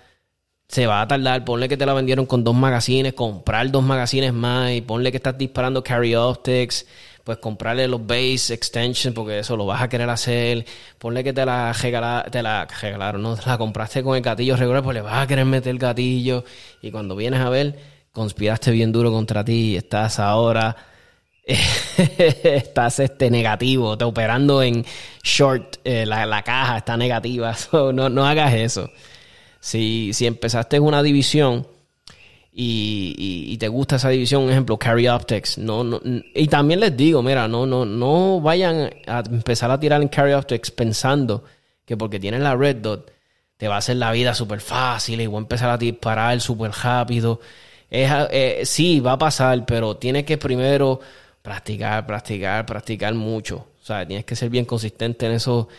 [0.68, 4.34] Se va a tardar, ponle que te la vendieron con dos magazines, comprar dos magazines
[4.34, 6.86] más y ponle que estás disparando carry optics
[7.24, 10.66] pues comprarle los base extensions porque eso lo vas a querer hacer.
[10.98, 14.84] Ponle que te la regalaron, te la regalaron, no la compraste con el gatillo regular,
[14.84, 16.44] pues le vas a querer meter el gatillo
[16.82, 17.80] y cuando vienes a ver,
[18.12, 20.76] conspiraste bien duro contra ti estás ahora
[22.44, 24.86] estás este negativo, te operando en
[25.24, 27.56] short, eh, la, caja está negativa,
[27.94, 28.90] no, no hagas eso.
[29.60, 31.68] Si, si empezaste una división
[32.56, 35.58] y, te gusta esa división, ejemplo, Carry Optics.
[35.58, 40.02] No, no, y también les digo, mira, no, no, no vayan a empezar a tirar
[40.02, 41.44] en Carry Optics pensando
[41.86, 43.12] que porque tienen la Red Dot
[43.58, 46.72] te va a hacer la vida súper fácil y voy a empezar a disparar súper
[46.72, 47.40] rápido.
[47.90, 51.00] Es, eh, sí, va a pasar, pero tienes que primero
[51.42, 53.68] practicar, practicar, practicar mucho.
[53.82, 55.70] O sea, tienes que ser bien consistente en eso,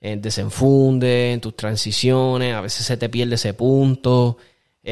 [0.00, 2.54] en desenfunde, en tus transiciones.
[2.54, 4.38] A veces se te pierde ese punto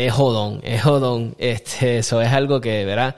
[0.06, 1.34] es jodón, es jodón.
[1.38, 3.16] Este, eso es algo que, ¿verdad?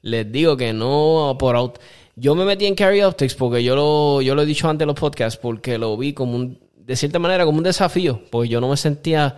[0.00, 1.78] Les digo que no por out.
[2.16, 4.88] Yo me metí en Carry Optics porque yo lo, yo lo he dicho antes en
[4.88, 8.60] los podcasts, porque lo vi como un, de cierta manera, como un desafío, porque yo
[8.60, 9.36] no me sentía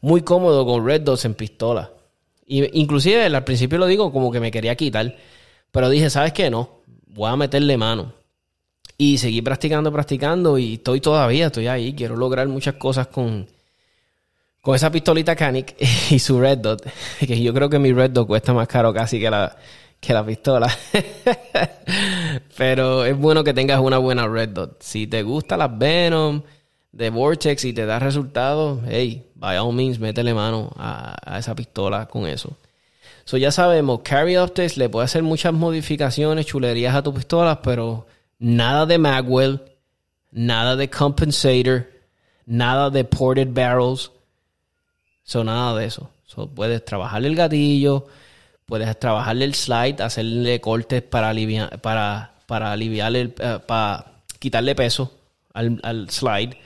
[0.00, 1.90] muy cómodo con Red Dots en pistola.
[2.46, 5.16] Y, inclusive al principio lo digo como que me quería quitar,
[5.72, 6.48] pero dije, ¿sabes qué?
[6.48, 8.12] No, voy a meterle mano.
[8.98, 13.46] Y seguí practicando, practicando y estoy todavía, estoy ahí, quiero lograr muchas cosas con,
[14.60, 15.74] con esa pistolita Canic
[16.10, 16.82] y su Red Dot,
[17.18, 19.56] que yo creo que mi Red Dot cuesta más caro casi que la,
[19.98, 20.70] que la pistola.
[22.56, 24.82] Pero es bueno que tengas una buena Red Dot.
[24.82, 26.42] Si te gusta las Venom
[26.92, 32.06] de Vortex y te da resultados, hey, by all means, métele mano a, esa pistola
[32.06, 32.56] con eso.
[33.24, 38.06] So ya sabemos, Carry Optics le puede hacer muchas modificaciones, chulerías a tu pistola, pero
[38.38, 39.60] nada de Magwell,
[40.32, 41.86] nada de Compensator,
[42.44, 44.10] nada de Ported Barrels
[45.30, 46.10] So, nada de eso.
[46.56, 48.08] puedes trabajarle el gatillo,
[48.66, 55.12] puedes trabajarle el slide, hacerle cortes para aliviar, para, para aliviarle, eh, para quitarle peso
[55.54, 56.56] al, slide.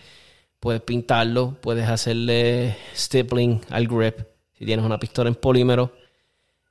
[0.61, 4.20] Puedes pintarlo, puedes hacerle stippling al grip
[4.55, 5.92] si tienes una pistola en polímero.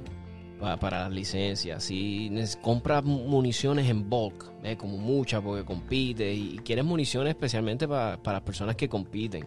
[0.58, 1.82] para, las licencias.
[1.84, 8.42] Si compras municiones en bulk, como muchas porque compite y, quieres municiones especialmente para, las
[8.42, 9.46] personas que compiten,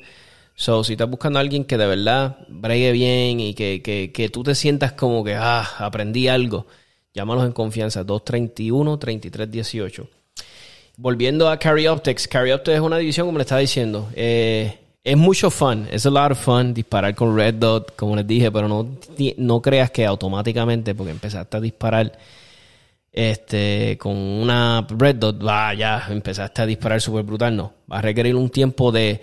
[0.54, 4.28] So, si estás buscando a alguien que de verdad bregue bien y que, que, que
[4.28, 6.66] tú te sientas como que, ah, aprendí algo,
[7.14, 10.08] llámalos en confianza, 231-3318
[11.00, 14.10] volviendo a Carry Optics, Carry Optics es una división, como le estaba diciendo.
[14.14, 18.26] Eh, es mucho fun, es a lot of fun disparar con Red Dot, como les
[18.26, 18.86] dije, pero no,
[19.38, 22.18] no creas que automáticamente, porque empezaste a disparar
[23.12, 27.56] este, con una Red Dot, va, ya empezaste a disparar súper brutal.
[27.56, 29.20] No, va a requerir un tiempo de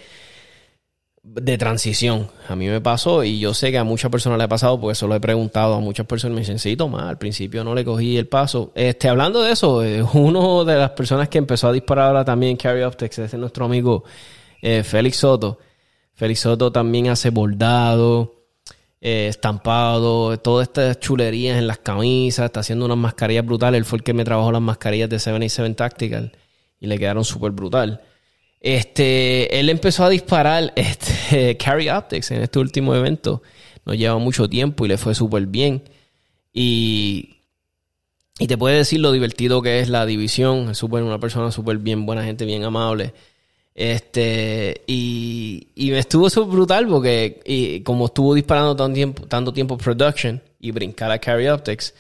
[1.28, 2.30] de transición.
[2.48, 4.94] A mí me pasó y yo sé que a muchas personas le ha pasado porque
[4.94, 6.36] eso lo he preguntado a muchas personas.
[6.36, 8.72] Me dicen, sí, toma, al principio no le cogí el paso.
[8.76, 12.56] Este, hablando de eso, eh, uno de las personas que empezó a disparar ahora también
[12.56, 14.04] Carry Optics es nuestro amigo
[14.62, 15.60] eh, Félix Soto.
[16.18, 18.48] Félix Soto también hace bordado,
[19.00, 23.78] eh, estampado, todas estas chulerías en las camisas, está haciendo unas mascarillas brutales.
[23.78, 26.32] Él fue el que me trabajó las mascarillas de 77 Tactical
[26.80, 28.02] y le quedaron súper brutal.
[28.60, 33.44] Este, él empezó a disparar este, Carry Optics en este último evento.
[33.86, 35.84] No lleva mucho tiempo y le fue súper bien.
[36.52, 37.44] Y,
[38.40, 40.72] y te puede decir lo divertido que es la división.
[40.72, 43.14] Es super, una persona súper bien, buena gente, bien amable.
[43.78, 49.54] Este, y, y me estuvo súper brutal porque y como estuvo disparando tanto tiempo, tanto
[49.54, 51.94] tiempo production y brincar a Carry Optics,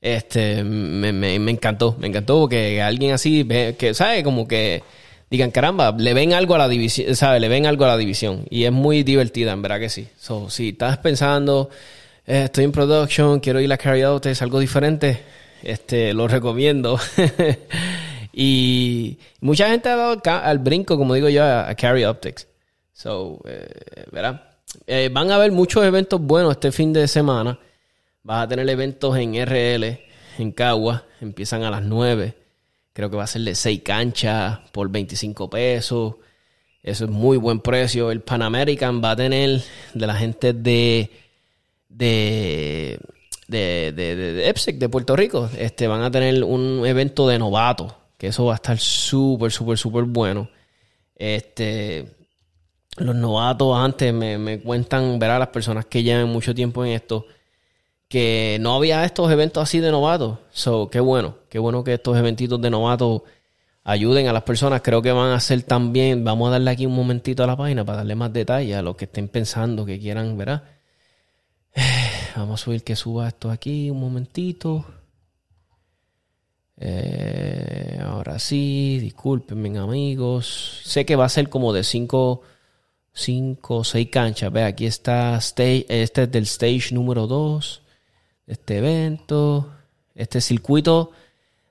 [0.00, 1.96] este, me, me, me encantó.
[1.98, 3.44] Me encantó porque alguien así,
[3.76, 4.22] que, ¿sabe?
[4.22, 4.84] Como que
[5.28, 7.40] digan, caramba, le ven algo a la división, ¿sabes?
[7.40, 8.46] Le ven algo a la división.
[8.48, 10.06] Y es muy divertida, en verdad que sí.
[10.20, 11.68] So, si estás pensando,
[12.28, 15.20] eh, estoy en production, quiero ir a Carry Out, es algo diferente,
[15.64, 17.00] este, lo recomiendo.
[18.32, 22.48] y mucha gente ha dado al brinco, como digo yo, a, Carry Optics.
[22.92, 23.68] So, eh.
[24.86, 27.58] Eh, van a haber muchos eventos buenos este fin de semana.
[28.22, 30.00] Vas a tener eventos en RL,
[30.38, 32.34] en Cagua, empiezan a las 9.
[32.92, 36.14] Creo que va a ser de 6 canchas por 25 pesos.
[36.82, 38.10] Eso es muy buen precio.
[38.10, 39.62] El Pan American va a tener
[39.94, 41.10] de la gente de
[41.88, 42.98] de
[43.48, 45.50] de, de, de, EPSEC de Puerto Rico.
[45.58, 47.94] Este, van a tener un evento de novatos.
[48.22, 50.48] Que eso va a estar súper, súper, súper bueno.
[51.16, 52.06] Este,
[52.98, 56.92] los novatos antes me, me cuentan, ver a las personas que llevan mucho tiempo en
[56.92, 57.26] esto
[58.08, 60.38] que no había estos eventos así de novatos.
[60.52, 63.22] So, qué bueno, qué bueno que estos eventitos de novatos
[63.82, 64.82] ayuden a las personas.
[64.82, 67.84] Creo que van a ser también, vamos a darle aquí un momentito a la página
[67.84, 70.62] para darle más detalle a los que estén pensando, que quieran, ¿verdad?
[72.36, 74.86] Vamos a subir que suba esto aquí un momentito.
[76.84, 80.80] Eh, ahora sí, discúlpenme amigos.
[80.84, 82.42] Sé que va a ser como de 5
[83.14, 84.50] cinco, 6 canchas.
[84.52, 87.82] Ve, aquí está stage, este es del stage número 2
[88.46, 89.72] este evento,
[90.14, 91.12] este circuito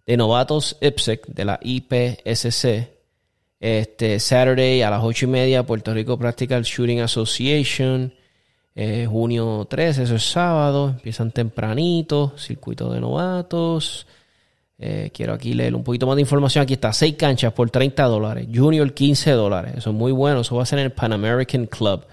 [0.06, 2.90] de novatos IPSEC de la IPSC.
[3.60, 8.14] Este Saturday a las ocho y media, Puerto Rico Practical Shooting Association.
[8.74, 10.90] Eh, junio 13, eso es sábado.
[10.90, 14.08] Empiezan tempranito, circuito de novatos.
[14.84, 16.64] Eh, quiero aquí leer un poquito más de información.
[16.64, 18.48] Aquí está, seis canchas por 30 dólares.
[18.52, 19.74] Junior 15 dólares.
[19.78, 20.42] Eso es muy bueno.
[20.42, 22.04] Eso va a ser en el Pan American Club.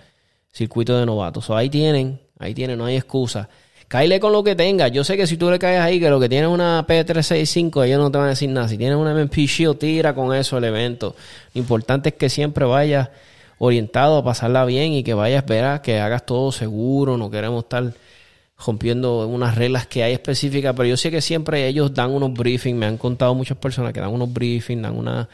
[0.52, 1.48] Circuito de novatos.
[1.50, 3.48] ahí tienen, ahí tienen, no hay excusa.
[3.88, 4.92] Cáile con lo que tengas.
[4.92, 7.98] Yo sé que si tú le caes ahí que lo que tiene una P365, ellos
[7.98, 8.68] no te van a decir nada.
[8.68, 11.16] Si tienes una MP Shield, tira con eso el evento.
[11.54, 13.08] Lo importante es que siempre vayas
[13.56, 17.16] orientado a pasarla bien y que vayas, verás, que hagas todo seguro.
[17.16, 17.94] No queremos estar
[18.58, 22.78] rompiendo unas reglas que hay específicas, pero yo sé que siempre ellos dan unos briefings.
[22.78, 25.28] Me han contado muchas personas que dan unos briefings, dan una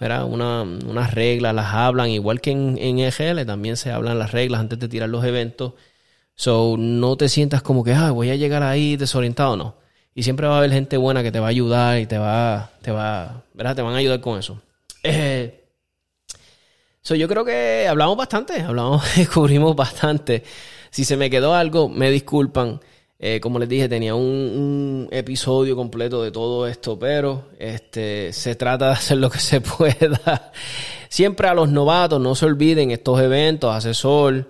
[0.00, 4.60] una, unas reglas, las hablan, igual que en, en EGL también se hablan las reglas
[4.60, 5.74] antes de tirar los eventos.
[6.34, 9.74] So, no te sientas como que, ah, voy a llegar ahí desorientado, no.
[10.14, 12.70] Y siempre va a haber gente buena que te va a ayudar y te va,
[12.82, 13.76] te va, ¿verdad?
[13.76, 14.60] Te van a ayudar con eso.
[15.02, 15.64] Eh,
[17.02, 20.44] so, yo creo que hablamos bastante, hablamos, descubrimos bastante.
[20.90, 22.80] Si se me quedó algo, me disculpan.
[23.20, 28.86] Eh, como les dije, tenía un, episodio completo de todo esto, pero este, se trata
[28.86, 30.52] de hacer lo que se pueda.
[31.08, 34.48] Siempre a los novatos, no se olviden estos eventos, asesor.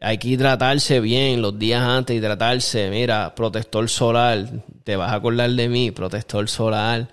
[0.00, 2.90] Hay que hidratarse bien los días antes, hidratarse.
[2.90, 4.48] Mira, protector solar,
[4.84, 7.08] te vas a acordar de mí, protector solar,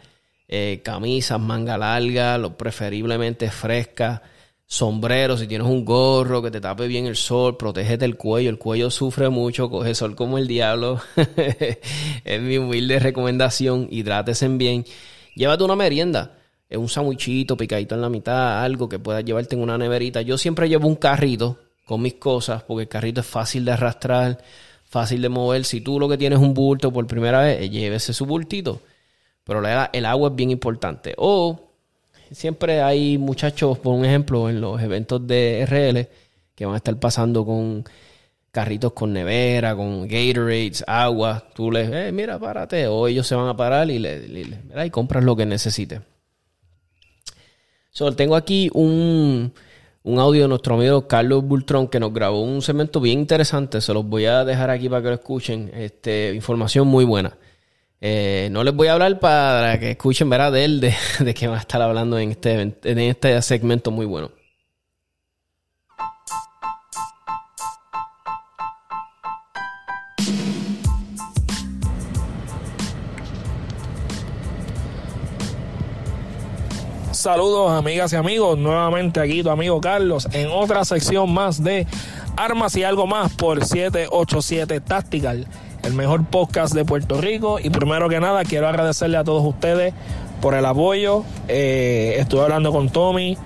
[0.47, 4.21] eh, camisas, manga larga, lo preferiblemente fresca
[4.67, 8.57] sombrero, si tienes un gorro que te tape bien el sol, protégete el cuello, el
[8.57, 10.99] cuello sufre mucho, coge sol como el diablo.
[12.25, 14.85] es mi humilde recomendación, hidrátese bien.
[15.35, 16.37] Llévate una merienda,
[16.71, 20.21] un sandwichito picadito en la mitad, algo que puedas llevarte en una neverita.
[20.21, 24.41] Yo siempre llevo un carrito con mis cosas, porque el carrito es fácil de arrastrar,
[24.85, 25.65] fácil de mover.
[25.65, 28.81] Si tú lo que tienes es un bulto por primera vez, eh, llévese su bultito.
[29.43, 29.61] Pero
[29.93, 31.13] el agua es bien importante.
[31.17, 31.64] O
[32.31, 36.07] siempre hay muchachos, por un ejemplo, en los eventos de RL
[36.55, 37.83] que van a estar pasando con
[38.55, 41.43] carritos con nevera, con Gatorades, agua.
[41.53, 42.87] Tú les, eh, mira, párate.
[42.87, 44.25] O ellos se van a parar y, le,
[44.85, 45.99] y compras lo que necesites.
[47.91, 49.53] So, tengo aquí un,
[50.03, 53.81] un audio de nuestro amigo Carlos Bultrón que nos grabó un segmento bien interesante.
[53.81, 55.69] Se los voy a dejar aquí para que lo escuchen.
[55.73, 57.37] Este, información muy buena.
[58.01, 60.51] Eh, no les voy a hablar para que escuchen ¿verdad?
[60.51, 64.05] de él, de, de que va a estar hablando en este, en este segmento muy
[64.05, 64.31] bueno.
[77.25, 81.87] Saludos amigas y amigos, nuevamente aquí tu amigo Carlos en otra sección más de
[82.37, 85.47] Armas y algo más por 787 Tactical
[85.85, 87.59] el mejor podcast de Puerto Rico.
[87.61, 89.93] Y primero que nada, quiero agradecerle a todos ustedes
[90.41, 91.23] por el apoyo.
[91.47, 93.37] Eh, estuve hablando con Tommy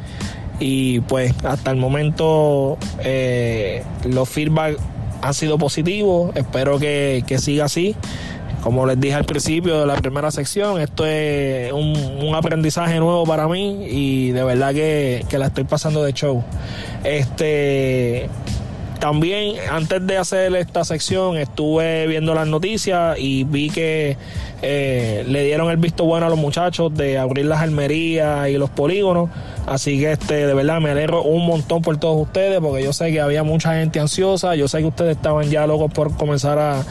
[0.60, 4.78] y pues hasta el momento eh, los feedback
[5.22, 6.36] han sido positivos.
[6.36, 7.96] Espero que, siga así.
[8.64, 13.48] Como les dije al principio de la primera sección, esto es un, aprendizaje nuevo para
[13.48, 16.44] mí y de verdad que, que la estoy pasando de show.
[17.04, 18.30] Este
[19.00, 24.18] también, antes de hacer esta sección, estuve viendo las noticias y vi que
[24.62, 28.70] eh, le dieron el visto bueno a los muchachos de abrir las almerías y los
[28.70, 29.30] polígonos.
[29.66, 33.12] Así que este, de verdad me alegro un montón por todos ustedes, porque yo sé
[33.12, 36.84] que había mucha gente ansiosa, yo sé que ustedes estaban ya locos por comenzar a,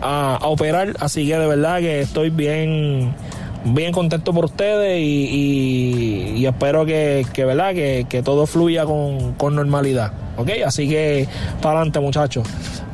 [0.00, 3.14] a operar, así que de verdad que estoy bien
[3.64, 7.74] bien contento por ustedes y, espero que, que ¿verdad?
[7.74, 10.12] Que, todo fluya con, normalidad.
[10.36, 10.50] ¿Ok?
[10.66, 11.28] Así que
[11.62, 12.46] para adelante muchachos.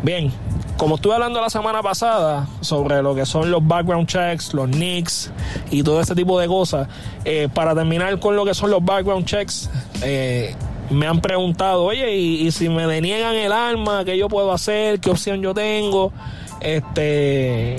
[0.02, 0.32] Bien,
[0.76, 5.30] como estuve hablando la semana pasada sobre lo que son los background checks, los nicks
[5.70, 6.88] y todo ese tipo de cosas,
[7.24, 9.70] eh, para terminar con lo que son los background checks,
[10.02, 10.54] eh,
[10.90, 15.00] me han preguntado, oye, y, y, si me deniegan el arma, ¿qué yo puedo hacer?
[15.00, 16.12] ¿Qué opción yo tengo?
[16.60, 17.76] Este,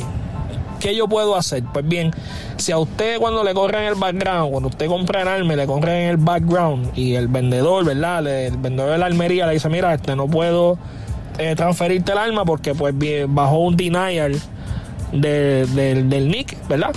[0.84, 1.64] ¿qué yo puedo hacer?
[1.72, 2.12] Pues bien,
[2.58, 6.10] si a usted cuando le corren el background, cuando usted compra el arma le corren
[6.10, 8.28] el background y el vendedor, ¿verdad?
[8.28, 10.78] El vendedor de la armería le dice, mira, este no puedo
[11.40, 12.94] eh, transferirte el arma porque pues
[13.30, 14.38] bajó un denial
[15.14, 16.92] del nick, ¿verdad?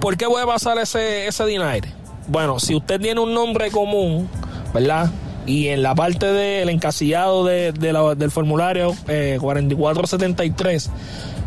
[0.00, 1.82] ¿Por qué puede pasar ese, ese denial?
[2.26, 4.28] Bueno, si usted tiene un nombre común,
[4.74, 5.08] ¿verdad?
[5.46, 8.92] Y en la parte del encasillado de, del formulario
[9.40, 10.90] 4473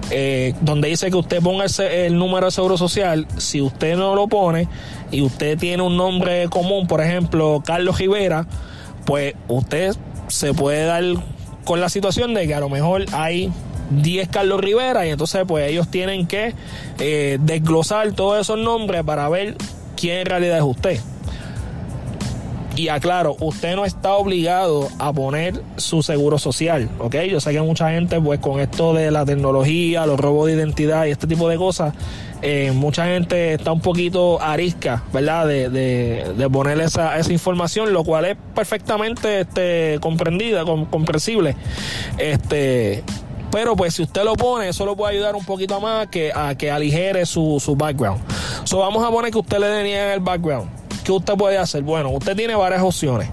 [0.10, 4.28] eh, donde dice que usted ponga el número de seguro social, si usted no lo
[4.28, 4.68] pone
[5.12, 8.48] y usted tiene un nombre común, por ejemplo, Carlos Rivera,
[9.06, 9.96] pues usted
[10.28, 11.04] se puede dar
[11.64, 13.52] con la situación de que a lo mejor hay
[13.90, 16.54] 10 Carlos Rivera y entonces pues ellos tienen que
[17.00, 19.56] eh, desglosar todos esos nombres para ver
[19.96, 21.00] quién en realidad es usted.
[22.78, 27.16] Y aclaro, usted no está obligado a poner su seguro social, ¿ok?
[27.30, 31.08] Yo sé que mucha gente, pues con esto de la tecnología, los robos de identidad
[31.08, 31.96] y este tipo de cosas,
[32.44, 35.48] eh, mucha gente está un poquito arisca, ¿verdad?
[35.48, 41.56] De, de, poner esa, esa, información, lo cual es perfectamente este, comprendida, comprensible.
[42.20, 43.04] Este,
[43.52, 46.56] pero pues si usted lo pone, eso lo puede ayudar un poquito más que a
[46.56, 48.22] que aligere su, su background.
[48.66, 50.70] So vamos a poner que usted le deniegue el background.
[51.08, 51.84] ¿Qué usted puede hacer?
[51.84, 53.30] Bueno, usted tiene varias opciones.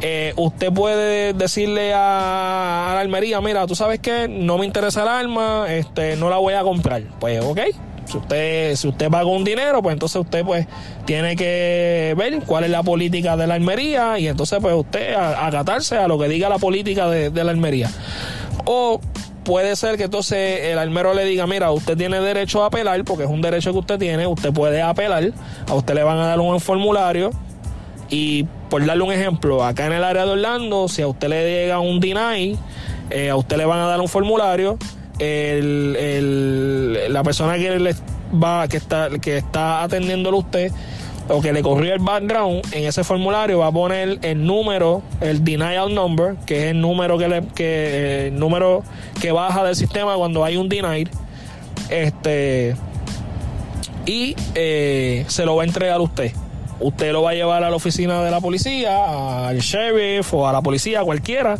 [0.00, 5.08] Eh, usted puede decirle a, la almería, mira, tú sabes que no me interesa el
[5.08, 7.04] arma, este, no la voy a comprar.
[7.20, 7.60] Pues, ok,
[8.06, 10.66] si usted, si usted paga un dinero, pues entonces usted pues
[11.04, 15.96] tiene que ver cuál es la política de la almería y entonces pues usted acatarse
[15.96, 17.92] a lo que diga la política de, de la almería.
[18.64, 19.00] O
[19.44, 23.24] puede ser que entonces el almero le diga, mira, usted tiene derecho a apelar, porque
[23.24, 25.32] es un derecho que usted tiene, usted puede apelar,
[25.68, 27.30] a usted le van a dar un formulario
[28.10, 31.44] y por darle un ejemplo, acá en el área de Orlando, si a usted le
[31.44, 32.58] llega un deny,
[33.10, 34.78] eh, a usted le van a dar un formulario,
[35.18, 37.94] la persona que le
[38.42, 40.72] va, que está, que está atendiéndolo a usted,
[41.28, 45.44] o que le corrió el background, en ese formulario va a poner el número, el
[45.44, 48.82] denial number, que es el número que le, que el número
[49.20, 51.08] que baja del sistema cuando hay un denied.
[51.88, 52.76] Este
[54.06, 56.32] y eh, se lo va a entregar usted.
[56.80, 60.52] Usted lo va a llevar a la oficina de la policía, al sheriff o a
[60.52, 61.58] la policía, cualquiera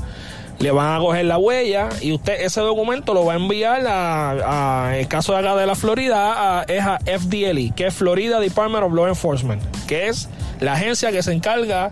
[0.59, 4.88] le van a coger la huella y usted ese documento lo va a enviar a,
[4.88, 8.84] a el caso de acá de la Florida, es a FDLE, que es Florida Department
[8.84, 10.28] of Law Enforcement, que es
[10.61, 11.90] la agencia que se encarga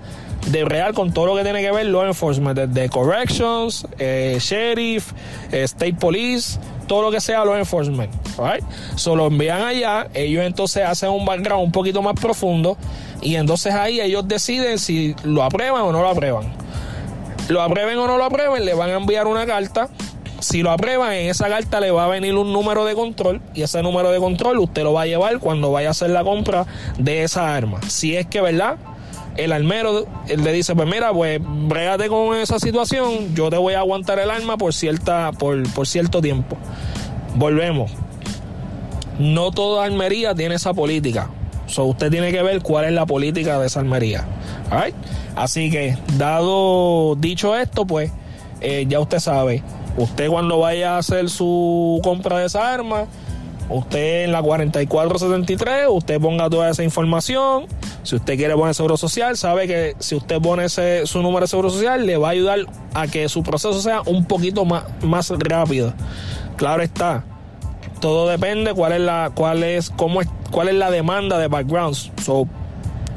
[0.50, 5.12] de real con todo lo que tiene que ver law enforcement, desde corrections, eh, sheriff,
[5.52, 8.10] eh, state police, todo lo que sea law enforcement.
[8.38, 8.64] Right?
[8.96, 12.76] So lo envían allá, ellos entonces hacen un background un poquito más profundo
[13.20, 16.61] y entonces ahí ellos deciden si lo aprueban o no lo aprueban
[17.48, 19.88] lo aprueben o no lo aprueben, le van a enviar una carta.
[20.40, 23.62] Si lo aprueban, en esa carta le va a venir un número de control y
[23.62, 26.66] ese número de control usted lo va a llevar cuando vaya a hacer la compra
[26.98, 27.80] de esa arma.
[27.86, 28.76] Si es que, ¿verdad?
[29.36, 33.78] El armero le dice, pues mira, pues brégate con esa situación, yo te voy a
[33.78, 36.56] aguantar el arma por, cierta, por, por cierto tiempo.
[37.36, 37.92] Volvemos.
[39.18, 41.30] No toda armería tiene esa política.
[41.78, 44.24] Usted tiene que ver cuál es la política de esa armería.
[45.34, 48.10] Así que, dado dicho esto, pues
[48.60, 49.62] eh, ya usted sabe,
[49.96, 53.06] usted cuando vaya a hacer su compra de esa arma,
[53.68, 57.66] usted en la 4473, usted ponga toda esa información.
[58.02, 61.48] Si usted quiere poner seguro social, sabe que si usted pone ese, su número de
[61.48, 62.60] seguro social, le va a ayudar
[62.94, 65.94] a que su proceso sea un poquito más, más rápido.
[66.56, 67.24] Claro está.
[68.02, 72.10] Todo depende cuál es la, cuál es, cómo es, cuál es la demanda de backgrounds.
[72.20, 72.48] So,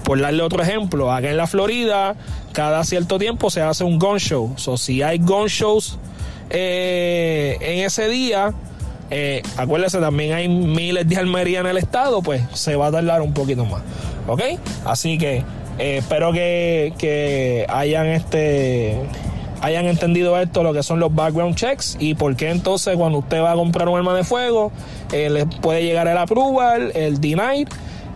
[0.03, 2.15] por darle otro ejemplo, acá en la Florida,
[2.53, 4.53] cada cierto tiempo se hace un gun show.
[4.57, 5.97] So, si hay gun shows
[6.51, 8.53] eh, en ese día,
[9.09, 13.23] eh, acuérdense, también hay miles de almería en el estado, pues se va a tardar
[13.23, 13.81] un poquito más.
[14.27, 14.43] ¿Ok?
[14.85, 15.37] Así que
[15.79, 18.99] eh, espero que, que hayan este
[19.65, 23.41] hayan entendido esto, lo que son los background checks y por qué entonces cuando usted
[23.41, 24.71] va a comprar un arma de fuego,
[25.11, 27.65] eh, le puede llegar el approval, el deny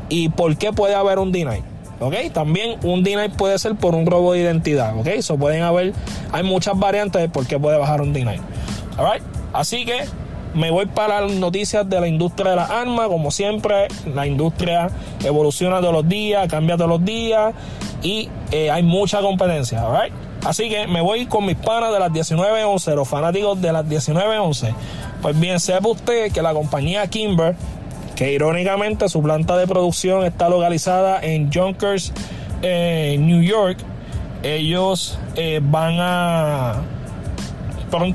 [0.10, 1.64] y por qué puede haber un deny.
[2.00, 2.14] ¿ok?
[2.32, 5.08] También un deny puede ser por un robo de identidad, ¿ok?
[5.08, 5.94] Eso pueden haber,
[6.32, 8.40] hay muchas variantes de por qué puede bajar un deny.
[8.98, 10.04] Alright, así que
[10.54, 14.90] me voy para las noticias de la industria de las armas, como siempre, la industria
[15.24, 17.56] evoluciona todos los días, cambia todos los días
[18.04, 20.29] y eh, hay mucha competencia, alright.
[20.46, 24.74] Así que me voy con mis panas de las 1911, los fanáticos de las 1911.
[25.22, 27.56] Pues bien, sepa usted que la compañía Kimber
[28.20, 32.12] que irónicamente su planta de producción está localizada en Yonkers,
[32.62, 33.78] eh, New York.
[34.44, 36.82] Ellos eh, van a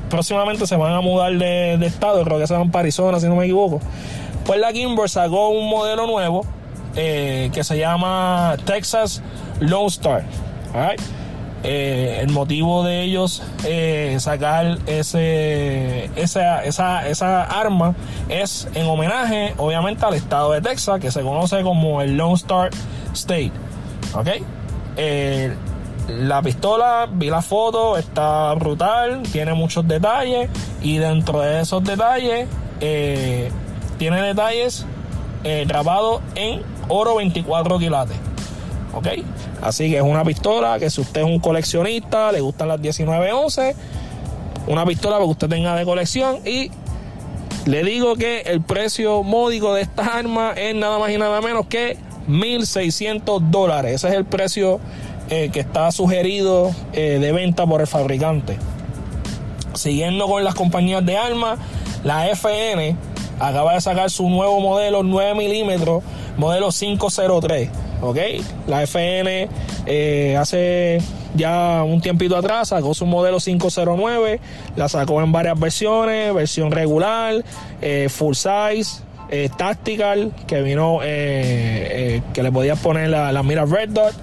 [0.07, 3.35] próximamente se van a mudar de, estado, creo que se van para Arizona, si no
[3.35, 3.79] me equivoco.
[4.45, 6.45] Pues la Kimber sacó un modelo nuevo
[6.95, 9.23] eh, que se llama Texas
[9.59, 10.23] Lone Star.
[11.67, 17.95] Eh, el motivo de ellos eh, sacar ese, esa, esa, esa arma
[18.29, 22.69] es en homenaje, obviamente, al estado de Texas, que se conoce como el Lone Star
[23.13, 23.51] State.
[24.13, 24.27] ¿Ok?
[24.97, 25.55] Eh,
[26.07, 30.51] la pistola, vi la foto, está brutal, tiene muchos detalles
[30.83, 32.47] y dentro de esos detalles
[33.97, 34.85] tiene detalles
[35.65, 38.34] grabados en oro 24 quilates.
[38.95, 39.07] ¿Ok?
[39.61, 43.75] Así que es una pistola que si usted es un coleccionista, le gustan las 1911,
[44.67, 46.71] una pistola para que usted tenga de colección y
[47.65, 51.65] le digo que el precio módico de estas armas es nada más y nada menos
[51.67, 53.95] que 1.600 dólares.
[53.95, 54.79] Ese es el precio
[55.29, 58.57] eh, que está sugerido eh, de venta por el fabricante.
[59.73, 61.59] Siguiendo con las compañías de armas,
[62.03, 62.95] la FN
[63.39, 66.03] acaba de sacar su nuevo modelo 9 milímetros,
[66.37, 67.69] modelo 503.
[68.01, 68.17] ¿Ok?
[68.67, 69.49] La FN
[69.85, 70.99] eh, hace
[71.35, 74.39] ya un tiempito atrás, sacó su modelo 509,
[74.75, 77.43] la sacó en varias versiones, versión regular,
[77.81, 83.89] eh, full size, eh, tactical, que vino, que le podías poner la, la mira red
[83.89, 84.13] dot.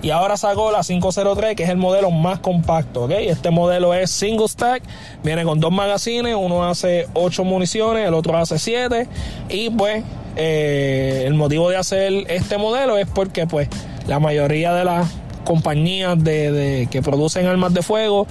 [0.00, 3.10] Y ahora sacó la 503, que es el modelo más compacto, ¿ok?
[3.18, 4.84] Este modelo es single stack,
[5.24, 9.08] viene con dos magazines, uno hace 8 municiones, el otro hace 7.
[9.48, 10.04] Y pues
[10.38, 13.68] el motivo de hacer este modelo es porque pues
[14.06, 15.08] la mayoría de las
[15.44, 18.26] compañías de, que producen armas de fuego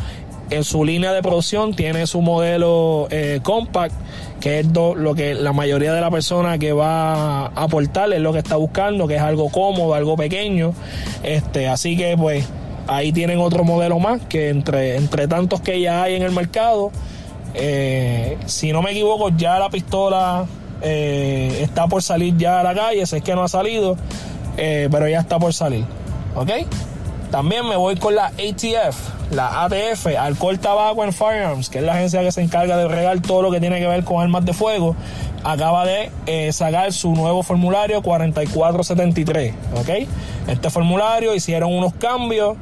[0.50, 3.94] en su línea de producción tiene su modelo eh, compact,
[4.40, 8.32] que es lo que la mayoría de la persona que va a aportar es lo
[8.34, 10.74] que está buscando, que es algo cómodo, algo pequeño.
[11.24, 12.48] Este, así que pues
[12.88, 16.92] ahí tienen otro modelo más que entre, entre tantos que ya hay en el mercado.
[17.54, 20.46] Eh, si no me equivoco, ya la pistola
[20.82, 23.98] eh, está por salir ya a la calle, sé que no ha salido,
[24.56, 25.86] pero ya está por salir.
[26.36, 26.52] ¿Ok?
[27.32, 31.94] También me voy con la ATF, la ATF, Alcohol, Tabaco and Firearms, que es la
[31.94, 34.54] agencia que se encarga de regar todo lo que tiene que ver con armas de
[34.54, 34.96] fuego.
[35.44, 40.08] Acaba de eh, sacar su nuevo formulario 4473, ¿ok?
[40.48, 42.56] Este formulario hicieron unos cambios.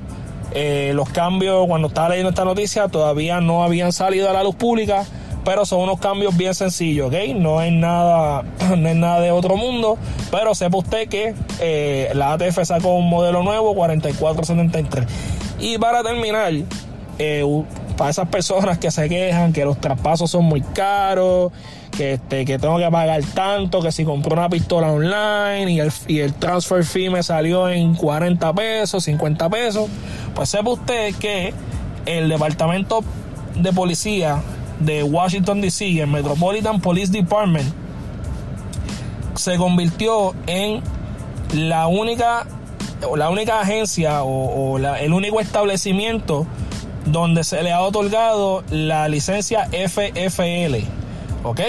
[0.52, 4.56] Eh, los cambios, cuando estaba leyendo esta noticia, todavía no habían salido a la luz
[4.56, 5.06] pública
[5.46, 7.36] pero son unos cambios bien sencillos, ¿ok?
[7.36, 8.44] No es nada,
[8.76, 9.98] no es nada de otro mundo,
[10.32, 15.06] pero sepa usted que eh, la ATF sacó un modelo nuevo, 4473.
[15.60, 16.52] Y para terminar,
[17.20, 17.64] eh,
[17.96, 21.52] para esas personas que se quejan que los traspasos son muy caros,
[21.96, 25.92] que, este, que tengo que pagar tanto, que si compré una pistola online y el,
[26.08, 29.90] y el transfer fee me salió en 40 pesos, 50 pesos,
[30.34, 31.54] pues sepa usted que
[32.06, 33.04] el departamento
[33.56, 34.42] de policía
[34.80, 37.74] de Washington DC, el Metropolitan Police Department,
[39.36, 40.82] se convirtió en
[41.54, 42.46] la única,
[43.16, 46.46] la única agencia o, el único establecimiento
[47.06, 50.76] donde se le ha otorgado la licencia FFL.
[51.44, 51.60] ¿Ok?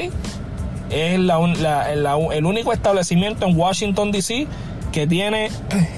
[0.91, 4.47] Es el único establecimiento en Washington DC
[4.93, 5.51] que tiene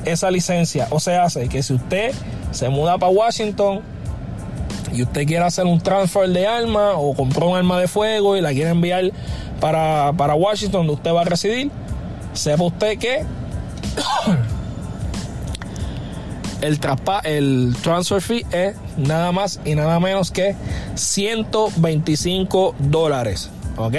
[0.05, 0.89] esa licencia.
[0.91, 2.13] O sea, hace que si usted
[2.51, 3.81] se muda para Washington,
[4.93, 8.41] y usted quiere hacer un transfer de arma o compró un arma de fuego y
[8.41, 9.11] la quiere enviar
[9.61, 11.71] para, Washington, donde usted va a residir,
[12.33, 13.25] sepa usted que
[16.61, 16.79] el,
[17.25, 20.55] el transfer fee es nada más y nada menos que
[20.95, 23.51] 125 dólares.
[23.77, 23.95] ¿Ok?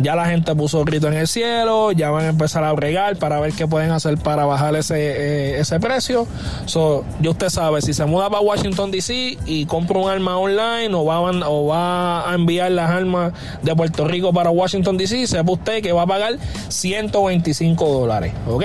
[0.00, 3.40] Ya la gente puso grito en el cielo, ya van a empezar a bregar para
[3.40, 6.26] ver qué pueden hacer para bajar ese, eh, ese precio.
[6.66, 10.94] So, ya usted sabe, si se muda para Washington DC y compra un arma online
[10.94, 13.32] o va, a, o va a enviar las armas
[13.62, 16.38] de Puerto Rico para Washington DC, sepa usted que va a pagar
[16.68, 18.64] 125 dólares, ¿ok?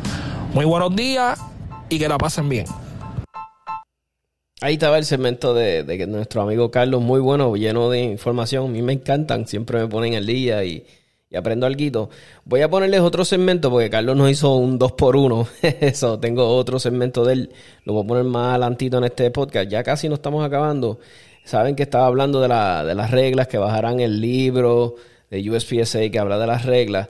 [0.54, 1.40] Muy buenos días
[1.90, 2.68] y que la pasen bien.
[4.62, 8.66] Ahí estaba el segmento de, de nuestro amigo Carlos, muy bueno, lleno de información.
[8.66, 10.86] A mí me encantan, siempre me ponen el día y
[11.34, 12.10] y aprendo algo.
[12.46, 15.48] Voy a ponerles otro segmento porque Carlos nos hizo un 2 por 1
[15.82, 17.50] Eso, tengo otro segmento de él.
[17.86, 19.68] Lo voy a poner más adelantito en este podcast.
[19.68, 21.00] Ya casi nos estamos acabando.
[21.44, 24.96] Saben que estaba hablando de, la, de las reglas, que bajarán el libro
[25.32, 27.10] de USPSA que habla de las reglas.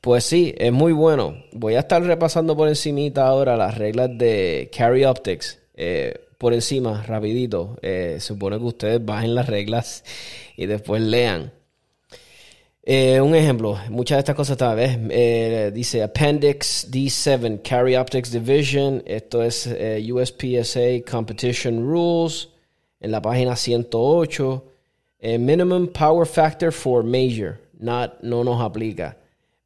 [0.00, 1.44] Pues sí, es muy bueno.
[1.52, 5.58] Voy a estar repasando por encimita ahora las reglas de Carry Optics.
[5.74, 7.76] Eh, por encima, rapidito.
[7.82, 10.04] Eh, supone que ustedes bajen las reglas
[10.56, 11.52] y después lean.
[12.90, 18.30] Eh, un ejemplo, muchas de estas cosas tal vez eh, dice Appendix D7 Carry Optics
[18.30, 22.48] Division, esto es eh, USPSA Competition Rules,
[22.98, 24.64] en la página 108,
[25.20, 29.18] Minimum Power Factor for Major, not, no nos aplica.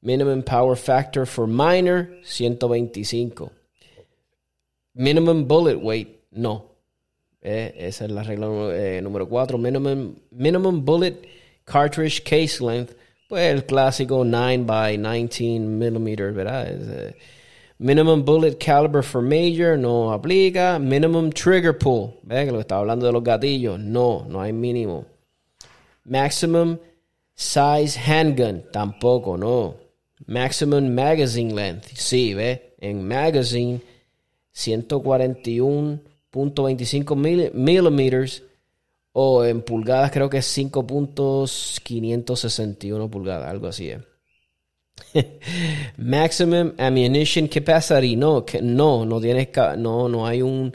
[0.03, 3.53] Minimum Power Factor for Minor, 125.
[4.95, 6.73] Minimum Bullet Weight, no.
[7.41, 8.49] esa es la regla
[9.01, 9.59] número 4.
[9.59, 11.25] Minimum, minimum Bullet
[11.65, 12.97] Cartridge Case Length,
[13.33, 16.67] pues el clásico 9 by 19 millimeters, ¿verdad?
[16.69, 17.15] Eh,
[17.79, 20.79] minimum bullet caliber for major no aplica.
[20.79, 22.45] Minimum trigger pull, ¿verdad?
[22.45, 25.07] Que lo estaba hablando de los gatillos, no, no hay mínimo.
[26.05, 26.79] Maximum
[27.35, 29.77] size handgun, tampoco, no.
[30.27, 32.75] Maximum magazine length, sí, ¿ve?
[32.81, 33.81] En magazine,
[34.55, 38.43] 141.25 millimeters
[39.13, 43.99] o en pulgadas creo que es 5.561 pulgadas, algo así es.
[45.97, 48.17] Maximum ammunition capacity.
[48.17, 49.49] No, que no, no tienes,
[49.79, 50.75] no, no hay un,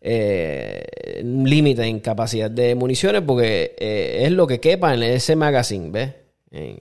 [0.00, 5.90] eh, límite en capacidad de municiones porque eh, es lo que quepa en ese magazine,
[5.90, 6.14] ¿ves?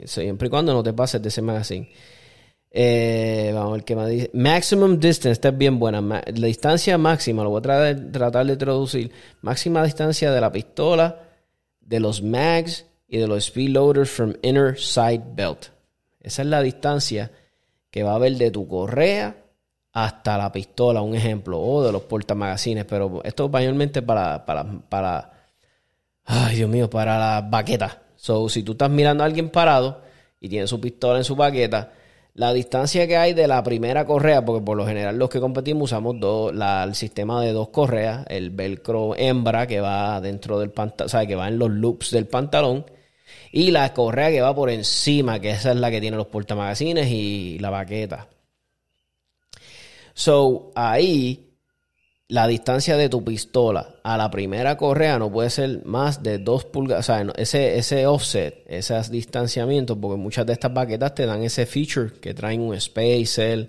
[0.06, 1.90] siempre y cuando no te pases de ese magazine.
[2.74, 4.30] Eh, vamos a ver qué más dice.
[4.34, 6.02] Maximum distance, esta es bien buena.
[6.02, 9.12] la distancia máxima, lo voy a tratar, tratar de traducir.
[9.42, 11.20] Máxima distancia de la pistola,
[11.82, 15.68] de los mags y de los speed loaders from inner side belt.
[16.22, 17.32] Esa es la distancia
[17.90, 19.36] que va a haber de tu correa
[19.92, 24.66] hasta la pistola, un ejemplo, o de los portamagazines, pero esto es mayormente para, para,
[24.88, 25.32] para,
[26.24, 27.98] ay Dios mío, para las baquetas.
[28.16, 30.02] So, si tú estás mirando a alguien parado
[30.40, 31.92] y tiene su pistola en su baqueta,
[32.34, 35.84] la distancia que hay de la primera correa, porque por lo general los que competimos
[35.84, 41.06] usamos dos, el sistema de dos correas, el velcro hembra que va dentro del pantalón,
[41.08, 42.86] o sea, que va en los loops del pantalón,
[43.52, 47.08] y la correa que va por encima, que esa es la que tiene los portamagazines
[47.10, 48.28] y la baqueta.
[50.14, 51.51] So, ahí
[52.32, 56.64] la distancia de tu pistola a la primera correa no puede ser más de 2
[56.64, 57.10] pulgadas.
[57.10, 61.66] O sea, ese, ese offset, ese distanciamiento, porque muchas de estas baquetas te dan ese
[61.66, 63.68] feature que traen un spacer.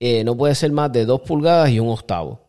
[0.00, 2.40] Eh, no puede ser más de 2 pulgadas y un octavo.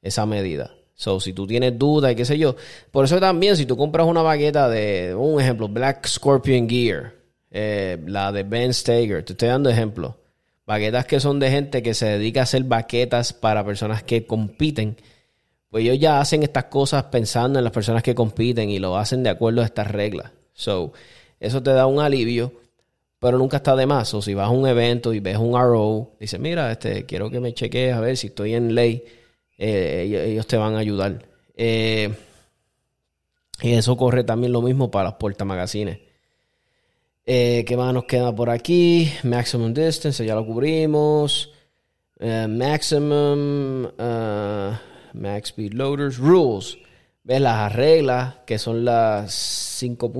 [0.00, 0.74] Esa medida.
[0.94, 2.56] So, si tú tienes dudas y qué sé yo.
[2.90, 7.12] Por eso también, si tú compras una baqueta de, un ejemplo, Black Scorpion Gear,
[7.50, 10.14] eh, la de Ben Steger, te estoy dando ejemplos
[10.66, 14.96] baquetas que son de gente que se dedica a hacer baquetas para personas que compiten,
[15.70, 19.22] pues ellos ya hacen estas cosas pensando en las personas que compiten y lo hacen
[19.22, 20.32] de acuerdo a estas reglas.
[20.52, 20.92] So,
[21.38, 22.52] eso te da un alivio,
[23.18, 24.12] pero nunca está de más.
[24.14, 27.40] O si vas a un evento y ves un RO, dices, mira, este, quiero que
[27.40, 29.04] me chequees a ver si estoy en ley,
[29.58, 31.26] eh, ellos, te van a ayudar.
[31.54, 32.12] Eh,
[33.62, 35.98] y eso corre también lo mismo para las puertas magazines.
[37.28, 39.10] Eh, ¿Qué más nos queda por aquí?
[39.24, 41.52] Maximum distance, ya lo cubrimos.
[42.20, 44.72] Eh, maximum, uh,
[45.12, 46.78] max speed loaders, rules.
[47.24, 48.36] ¿Ves las reglas?
[48.46, 50.12] Que son las 5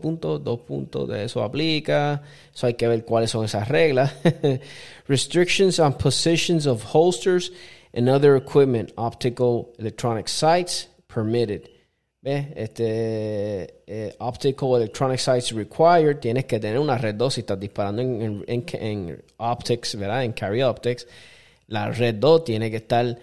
[0.00, 2.22] puntos, 2 puntos, de eso aplica.
[2.62, 4.12] Hay que ver cuáles son esas reglas.
[5.06, 7.52] Restrictions on positions of holsters
[7.94, 11.73] and other equipment, optical electronic sites permitted.
[12.24, 12.46] ¿Ves?
[12.56, 18.00] Este, eh, optical Electronic Sites Required, tienes que tener una red 2 si estás disparando
[18.00, 20.24] en, en, optics, ¿verdad?
[20.24, 21.06] En carry optics.
[21.66, 23.14] La red 2 tiene que estar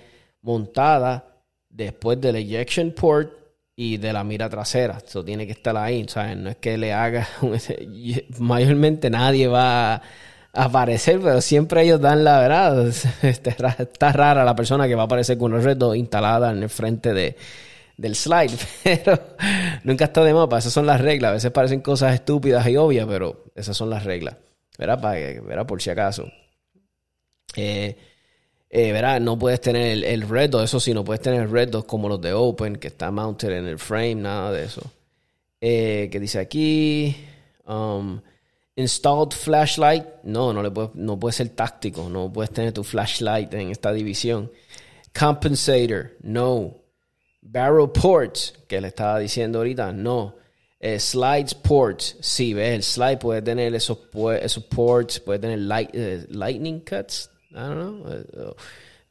[0.44, 1.34] montada
[1.68, 3.34] después del ejection port
[3.76, 5.00] y de la mira trasera.
[5.04, 6.38] Eso tiene que estar ahí, ¿sabes?
[6.38, 7.28] No es que le haga...
[8.38, 10.02] mayormente nadie va a
[10.54, 12.88] aparecer, pero siempre ellos dan la verdad.
[13.24, 16.70] Está rara la persona que va a aparecer con una red 2 instalada en el
[16.70, 17.36] frente de
[17.98, 19.20] del slide, pero
[19.84, 20.60] nunca está de mapa.
[20.60, 21.30] Esas son las reglas.
[21.30, 24.36] A veces parecen cosas estúpidas y obvias, pero esas son las reglas.
[24.78, 25.02] ¿Verdad?
[25.02, 26.28] Para por si acaso.
[27.56, 27.98] Eh,
[28.70, 32.22] eh No puedes tener el, el red eso sí, no puedes tener red como los
[32.22, 34.82] de Open, que está mounted en el frame, nada de eso.
[35.60, 37.16] Eh, ¿Qué dice aquí?
[37.68, 38.20] Um,
[38.76, 43.54] installed flashlight, no, no, le puede, no puede ser táctico, no puedes tener tu flashlight
[43.54, 44.52] en esta división.
[45.18, 46.81] Compensator, no.
[47.42, 50.36] Barrel ports, que le estaba diciendo ahorita, no.
[50.80, 54.00] Eh, slides ports, sí, ves, el slide puede tener esos,
[54.42, 58.54] esos ports, puede tener light, eh, lightning cuts, I don't know, eh,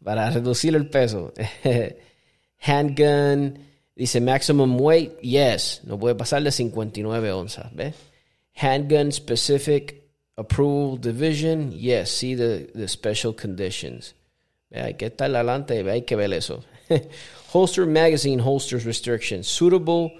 [0.02, 1.32] para reducir el peso.
[2.58, 3.58] Handgun,
[3.94, 7.94] dice maximum weight, yes, no puede pasar de 59 onzas, ¿ves?
[8.54, 10.02] Handgun specific
[10.36, 14.14] approval division, yes, see the, the special conditions.
[14.72, 16.64] Hay que estar adelante, hay que ver eso.
[17.52, 20.12] Holster magazine holsters restrictions suitable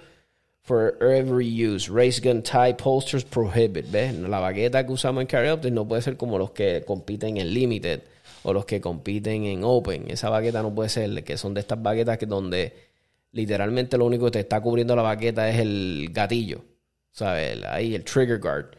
[0.63, 1.89] for every use.
[1.89, 3.89] Race gun type holsters prohibit.
[3.89, 4.13] ¿Ves?
[4.19, 8.01] La baqueta que usamos en carry no puede ser como los que compiten en limited
[8.43, 10.11] o los que compiten en open.
[10.11, 12.73] Esa baqueta no puede ser, que son de estas baquetas que donde
[13.31, 16.65] literalmente lo único que te está cubriendo la baqueta es el gatillo.
[17.11, 17.63] ¿Sabes?
[17.63, 18.75] Ahí el trigger guard.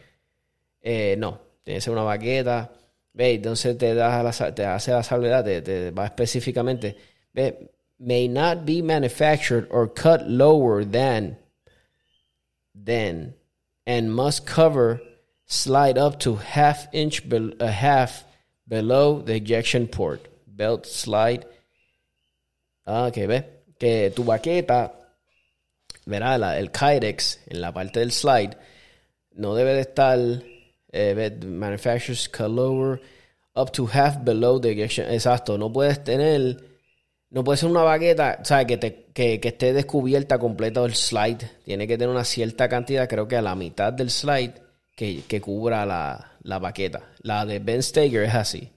[0.82, 2.70] Eh, no, tiene que ser una baqueta.
[3.14, 3.36] ¿Ves?
[3.36, 6.96] Entonces te, da te hace la salvedad, te, te va específicamente.
[7.32, 7.54] ¿Ves?
[8.02, 11.36] May not be manufactured or cut lower than
[12.74, 13.34] than
[13.86, 15.00] and must cover
[15.46, 18.24] slide up to half inch be, a half
[18.66, 20.26] below the ejection port.
[20.46, 21.44] Belt slide.
[22.86, 23.44] Ah, ok ve
[23.78, 24.90] que tu baqueta
[26.06, 28.56] verá la, el kydex en la parte del slide
[29.36, 30.42] no debe de estar
[30.92, 33.00] eh, manufacturers cut lower
[33.54, 36.56] up to half below the ejection exacto no puedes tener
[37.32, 38.66] no puede ser una baqueta, ¿sabes?
[38.66, 41.50] Que, te, que, que esté descubierta completa el slide.
[41.64, 44.52] Tiene que tener una cierta cantidad, creo que a la mitad del slide,
[44.94, 47.04] que, que cubra la, la baqueta.
[47.22, 48.70] La de Ben Steger es así,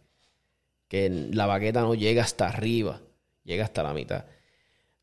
[0.88, 3.02] que la baqueta no llega hasta arriba,
[3.44, 4.24] llega hasta la mitad.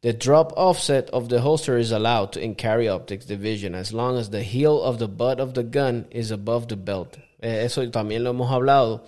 [0.00, 4.30] The drop offset of the holster is allowed in carry optics division as long as
[4.30, 7.18] the heel of the butt of the gun is above the belt.
[7.40, 9.04] Eh, eso también lo hemos hablado.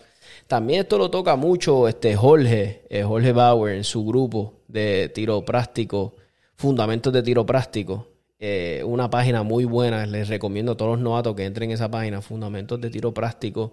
[0.46, 5.44] También esto lo toca mucho este Jorge, eh, Jorge Bauer en su grupo de tiro
[5.44, 6.14] práctico,
[6.56, 8.08] fundamentos de tiro práctico.
[8.38, 11.90] Eh, una página muy buena, les recomiendo a todos los novatos que entren en esa
[11.90, 13.72] página, fundamentos de tiro práctico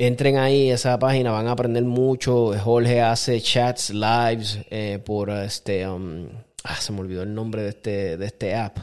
[0.00, 2.56] Entren ahí, esa página, van a aprender mucho.
[2.56, 5.88] Jorge hace chats, lives eh, por este.
[5.88, 6.28] Um,
[6.62, 8.78] ah, se me olvidó el nombre de este, de este app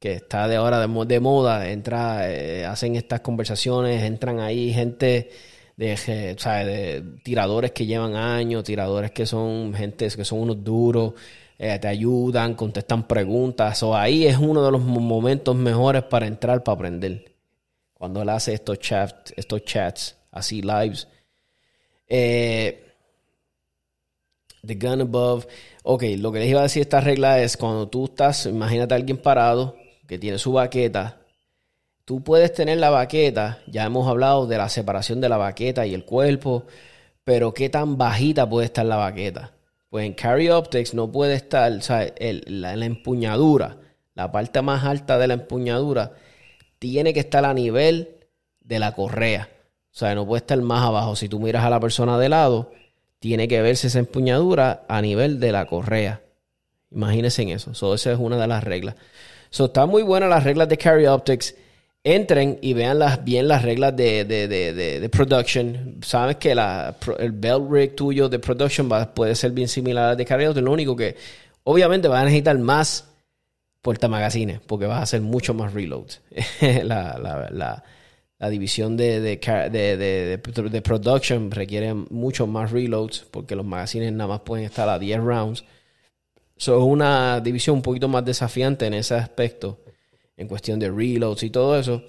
[0.00, 1.70] que está de ahora de, de moda.
[1.70, 5.30] Entra, eh, hacen estas conversaciones, entran ahí gente
[5.76, 11.12] de, tiradores que llevan años, tiradores que son gente que son unos duros.
[11.58, 13.82] Eh, te ayudan, contestan preguntas.
[13.82, 17.36] O ahí es uno de los momentos mejores para entrar, para aprender.
[17.92, 21.06] Cuando él hace estos chats, estos chats así lives.
[22.08, 22.94] Eh,
[24.66, 25.46] the gun above.
[25.82, 28.96] Ok, lo que les iba a decir esta regla es cuando tú estás, imagínate a
[28.96, 29.76] alguien parado
[30.10, 31.18] que tiene su baqueta.
[32.04, 35.94] Tú puedes tener la baqueta, ya hemos hablado de la separación de la baqueta y
[35.94, 36.64] el cuerpo,
[37.22, 39.52] pero qué tan bajita puede estar la baqueta.
[39.88, 43.76] Pues en Carry Optics no puede estar, o sea, la, la empuñadura,
[44.16, 46.10] la parte más alta de la empuñadura,
[46.80, 48.16] tiene que estar a nivel
[48.58, 49.48] de la correa.
[49.92, 51.14] O sea, no puede estar más abajo.
[51.14, 52.72] Si tú miras a la persona de lado,
[53.20, 56.20] tiene que verse esa empuñadura a nivel de la correa.
[56.90, 57.74] Imagínense en eso.
[57.74, 58.96] So, esa es una de las reglas.
[59.50, 61.54] So, están muy buenas las reglas de Carry Optics.
[62.02, 65.98] Entren y vean las, bien las reglas de, de, de, de production.
[66.02, 70.16] Sabes que la, el belt rig tuyo de production va, puede ser bien similar al
[70.16, 70.64] de Carry Optics.
[70.64, 71.16] Lo único que,
[71.64, 73.06] obviamente, vas a necesitar más
[73.82, 76.20] puerta magazines porque vas a hacer mucho más reloads.
[76.84, 77.82] la, la,
[78.40, 84.40] la división de, de, de, production requiere mucho más reloads porque los magazines nada más
[84.40, 85.64] pueden estar a 10 rounds.
[86.60, 89.78] So, es una división un poquito más desafiante en ese aspecto,
[90.36, 92.02] en cuestión de reloads y todo eso.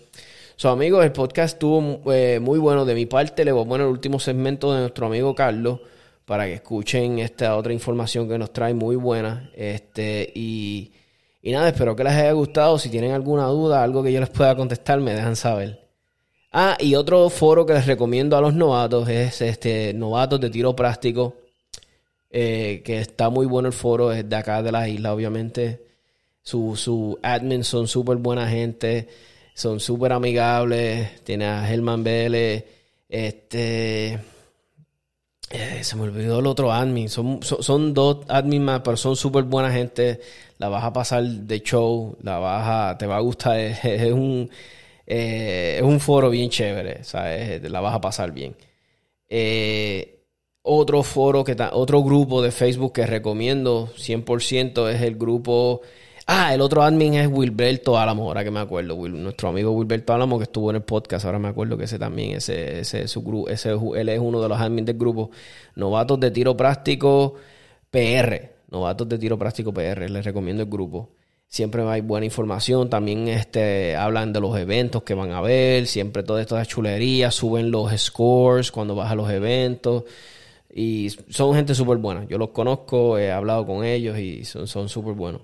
[0.57, 2.83] So, amigos, el podcast estuvo eh, muy bueno.
[2.83, 5.79] De mi parte, le voy a poner el último segmento de nuestro amigo Carlos
[6.25, 9.49] para que escuchen esta otra información que nos trae muy buena.
[9.55, 10.91] Este, y,
[11.41, 12.77] y nada, espero que les haya gustado.
[12.77, 15.87] Si tienen alguna duda, algo que yo les pueda contestar, me dejan saber.
[16.51, 20.75] Ah, y otro foro que les recomiendo a los novatos es este Novatos de Tiro
[20.75, 21.35] Práctico,
[22.31, 25.85] eh, que está muy bueno el foro, es de acá de la isla, obviamente.
[26.41, 29.07] Sus su admins son súper buena gente,
[29.53, 31.23] son súper amigables.
[31.23, 32.65] Tiene a Germán Vélez,
[33.09, 34.19] este...
[35.53, 37.09] Eh, se me olvidó el otro admin.
[37.09, 40.21] Son, son, dos admins más, pero son súper buena gente.
[40.59, 43.59] La vas a pasar de show, la vas a, te va a gustar.
[43.83, 44.49] es un
[45.13, 47.69] eh, es un foro bien chévere, ¿sabes?
[47.69, 48.55] La vas a pasar bien.
[49.29, 50.20] Eh,
[50.63, 55.81] otro foro, que otro grupo de Facebook que recomiendo 100% es el grupo...
[56.27, 58.95] Ah, el otro admin es Wilberto Álamo, ahora que me acuerdo.
[59.09, 62.37] nuestro amigo Wilberto Álamo que estuvo en el podcast, ahora me acuerdo que ese también,
[62.37, 65.31] ese, ese, su grupo, ese, él es uno de los admins del grupo.
[65.75, 67.35] Novatos de Tiro Práctico
[67.89, 68.51] PR.
[68.69, 71.09] Novatos de Tiro Práctico PR, les recomiendo el grupo
[71.51, 72.89] siempre hay buena información.
[72.89, 77.69] También este, hablan de los eventos que van a ver, siempre todas estas chulerías, suben
[77.69, 80.05] los scores cuando vas a los eventos.
[80.73, 82.25] Y son gente súper buena.
[82.29, 85.41] Yo los conozco, he hablado con ellos y son súper buenos.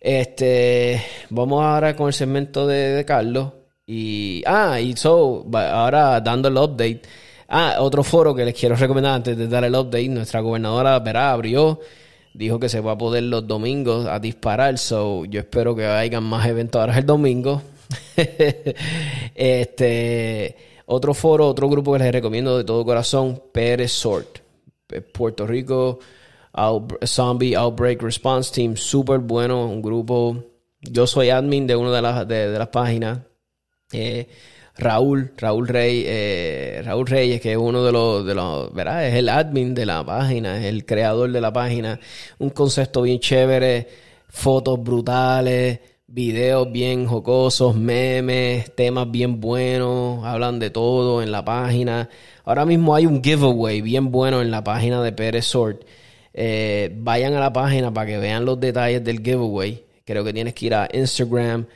[0.00, 3.52] Este, vamos ahora con el segmento de, Carlos.
[3.86, 7.02] Y, ah, y so, ahora dando el update.
[7.48, 10.08] Ah, otro foro que les quiero recomendar antes de dar el update.
[10.08, 11.80] Nuestra gobernadora Verá abrió
[12.34, 14.78] dijo que se va a poder los domingos a disparar.
[14.78, 17.62] So, yo espero que hayan más eventos ahora el domingo.
[19.34, 20.56] este,
[20.86, 24.39] otro foro, otro grupo que les recomiendo de todo corazón, Pérez Sort.
[25.12, 26.00] Puerto Rico
[27.04, 30.44] Zombie Outbreak Response Team, súper bueno, un grupo.
[30.80, 33.20] Yo soy admin de una de las, de, las páginas.
[33.92, 34.28] Eh,
[34.76, 39.06] Raúl, Raúl Rey, eh, Raúl Reyes, que es uno de los, de los, ¿verdad?
[39.06, 42.00] Es el admin de la página, es el creador de la página.
[42.38, 43.88] Un concepto bien chévere,
[44.28, 45.80] fotos brutales,
[46.10, 52.08] videos bien jocosos, memes, temas bien buenos, hablan de todo en la página.
[52.44, 55.52] Ahora mismo hay un giveaway bien bueno en la página de Pérez.
[56.34, 59.84] Eh, vayan a la página para que vean los detalles del giveaway.
[60.04, 61.66] Creo que tienes que ir a Instagram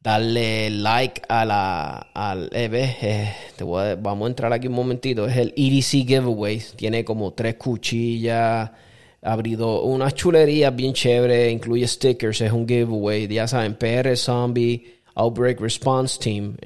[0.00, 5.52] darle like a la al eh, eh, vamos a entrar aquí un momentito es el
[5.56, 8.70] EDC giveaway tiene como tres cuchillas
[9.26, 15.60] abrido unas chulerías bien chévere incluye stickers es un giveaway ya saben PR Zombie Outbreak
[15.60, 16.56] Response Team.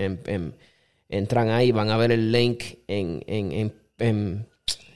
[1.09, 4.47] entran ahí, van a ver el link en, en, en,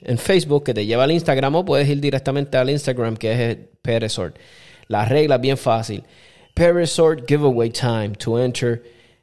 [0.03, 3.59] en, Facebook que te lleva al Instagram o puedes ir directamente al Instagram que es
[3.83, 4.37] Peresort.
[4.89, 6.05] La regla es bien fácil.
[6.55, 8.83] Peresort giveaway time to enter.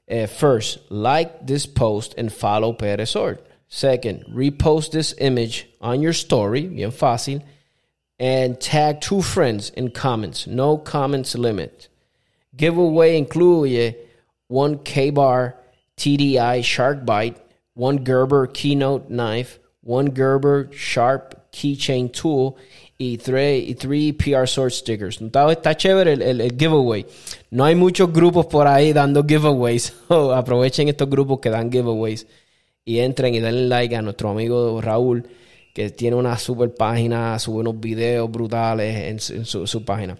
[0.09, 3.39] Uh, first, like this post and follow Peresort.
[3.69, 7.41] Second, repost this image on your story, bien fácil,
[8.21, 10.45] and tag two friends in comments.
[10.45, 11.89] No comments limit.
[12.55, 13.95] Giveaway incluye
[14.47, 15.55] one K-Bar
[15.97, 17.37] TDI Shark Bite,
[17.73, 22.57] one Gerber Keynote knife, one Gerber Sharp Keychain tool
[22.99, 25.19] y tres, y three PR Sword stickers.
[25.19, 27.07] Está, está chévere el, el, el, giveaway.
[27.49, 29.93] No hay muchos grupos por ahí dando giveaways.
[30.07, 32.27] So aprovechen estos grupos que dan giveaways
[32.85, 35.25] y entren y denle like a nuestro amigo Raúl,
[35.73, 40.17] que tiene una super página, sube unos videos brutales en, su, página.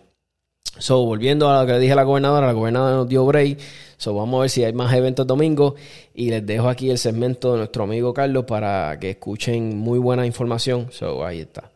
[0.77, 3.59] So, volviendo a lo que le dije a la gobernadora, la gobernadora nos dio break.
[3.97, 5.75] So, vamos a ver si hay más eventos domingo.
[6.13, 10.25] Y les dejo aquí el segmento de nuestro amigo Carlos para que escuchen muy buena
[10.25, 10.87] información.
[10.91, 11.71] So, ahí está.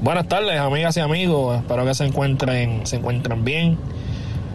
[0.00, 1.58] Buenas tardes, amigas y amigos.
[1.58, 3.76] Espero que se encuentren, se encuentren bien.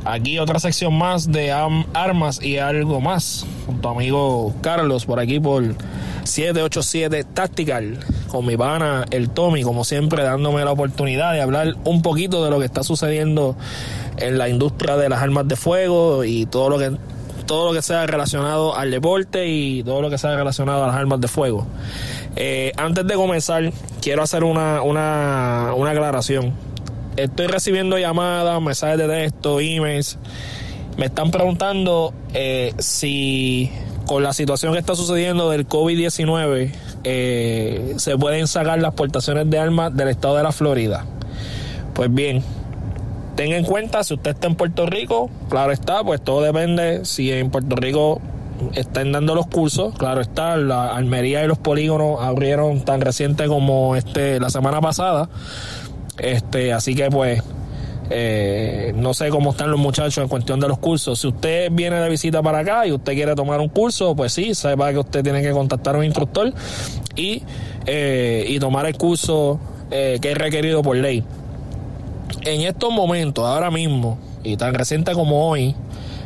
[0.06, 3.46] Aquí otra sección más de armas y algo más.
[3.66, 5.64] Con tu amigo Carlos por aquí por
[6.24, 8.00] 787 Tactical.
[8.28, 12.52] Con mi pana el Tommy, como siempre, dándome la oportunidad de hablar un poquito de
[12.52, 13.56] lo que está sucediendo
[14.18, 16.92] en la industria de las armas de fuego y todo lo que
[17.46, 20.96] todo lo que sea relacionado al deporte y todo lo que sea relacionado a las
[20.96, 21.66] armas de fuego.
[22.36, 26.54] Eh, antes de comenzar, quiero hacer una, una, una aclaración
[27.18, 30.18] estoy recibiendo llamadas, mensajes de texto, emails.
[30.98, 33.72] Me están preguntando eh, si
[34.06, 36.72] con la situación que está sucediendo del COVID-19
[37.04, 41.06] eh, se pueden sacar las portaciones de armas del estado de la Florida.
[41.94, 42.44] Pues bien,
[43.36, 47.32] tenga en cuenta si usted está en Puerto Rico, claro está, pues todo depende si
[47.32, 48.22] en Puerto Rico
[48.74, 53.96] están dando los cursos, claro está, la Almería y los polígonos abrieron tan reciente como
[53.96, 55.30] este la semana pasada.
[56.18, 57.42] Este, así que pues
[58.10, 61.20] eh, no sé cómo están los muchachos en cuestión de los cursos.
[61.20, 64.54] Si usted viene de visita para acá y usted quiere tomar un curso, pues sí,
[64.54, 66.54] sepa que usted tiene que contactar a un instructor
[67.16, 67.44] y,
[67.86, 69.60] eh, y tomar el curso
[69.92, 71.24] eh, que es requerido por ley.
[72.42, 75.76] En estos momentos, ahora mismo, y tan reciente como hoy,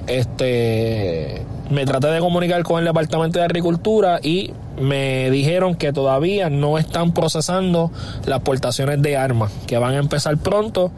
[0.07, 6.49] este me traté de comunicar con el Departamento de Agricultura y me dijeron que todavía
[6.49, 7.91] no están procesando
[8.25, 10.91] las portaciones de armas, que van a empezar pronto,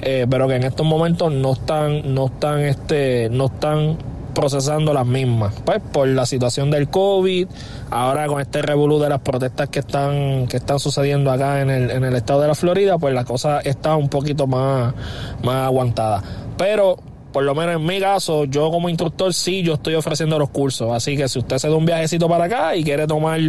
[0.00, 3.98] eh, pero que en estos momentos no están, no están, este, no están
[4.34, 7.46] procesando las mismas, pues por la situación del COVID,
[7.90, 11.90] ahora con este revolú de las protestas que están, que están sucediendo acá en el,
[11.90, 14.92] en el estado de la Florida, pues la cosa está un poquito más,
[15.42, 16.22] más aguantada.
[16.58, 16.96] Pero
[17.34, 20.92] por lo menos en mi caso, yo como instructor sí, yo estoy ofreciendo los cursos.
[20.92, 23.40] Así que si usted se da un viajecito para acá y quiere tomar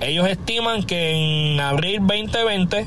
[0.00, 2.86] Ellos estiman que en abril 2020,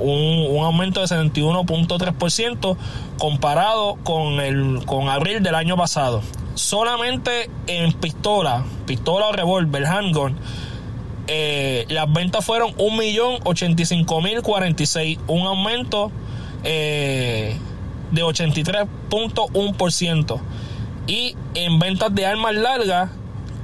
[0.00, 2.76] un, aumento de 71.3%
[3.18, 6.22] comparado con, el, con abril del año pasado.
[6.54, 10.36] Solamente en pistola, pistola o revólver, handgun,
[11.26, 16.12] eh, las ventas fueron 1.085.046, un aumento
[16.64, 17.56] eh,
[18.10, 20.40] de 83.1%.
[21.06, 23.10] Y en ventas de armas largas,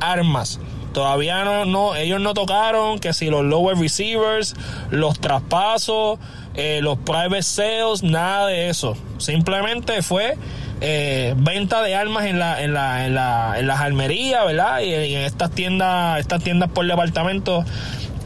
[0.00, 0.60] armas.
[0.92, 4.56] Todavía no, no, ellos no tocaron que si los lower receivers,
[4.90, 6.18] los traspasos,
[6.54, 8.96] eh, los private sales, nada de eso.
[9.18, 10.36] Simplemente fue
[10.80, 14.80] eh, venta de armas en la, en la, en la, en las armerías, ¿verdad?
[14.80, 17.64] Y, en estas tiendas, estas tiendas por departamento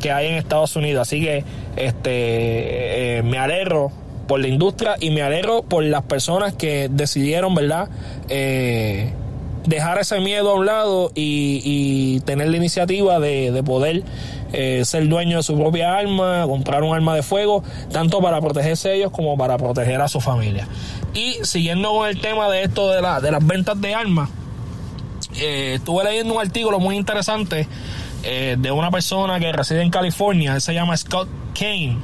[0.01, 1.07] que hay en Estados Unidos.
[1.09, 1.45] Así que
[1.77, 3.93] este eh, me alegro
[4.27, 7.89] por la industria y me alegro por las personas que decidieron, ¿verdad?
[8.29, 9.13] Eh,
[9.67, 14.03] dejar ese miedo a un lado y, tener la iniciativa de, poder
[14.53, 17.63] eh, ser dueño de su propia arma, comprar un arma de fuego,
[17.93, 20.69] tanto para protegerse ellos como para proteger a su familia.
[21.15, 24.31] Y siguiendo con el tema de esto de, la, de las ventas de armas,
[25.37, 27.67] eh, estuve leyendo un artículo muy interesante
[28.25, 31.99] de una persona que reside en California, él se llama Scott Kane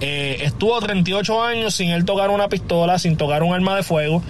[0.00, 4.22] eh, estuvo 38 años sin él tocar una pistola, sin tocar un arma de fuego.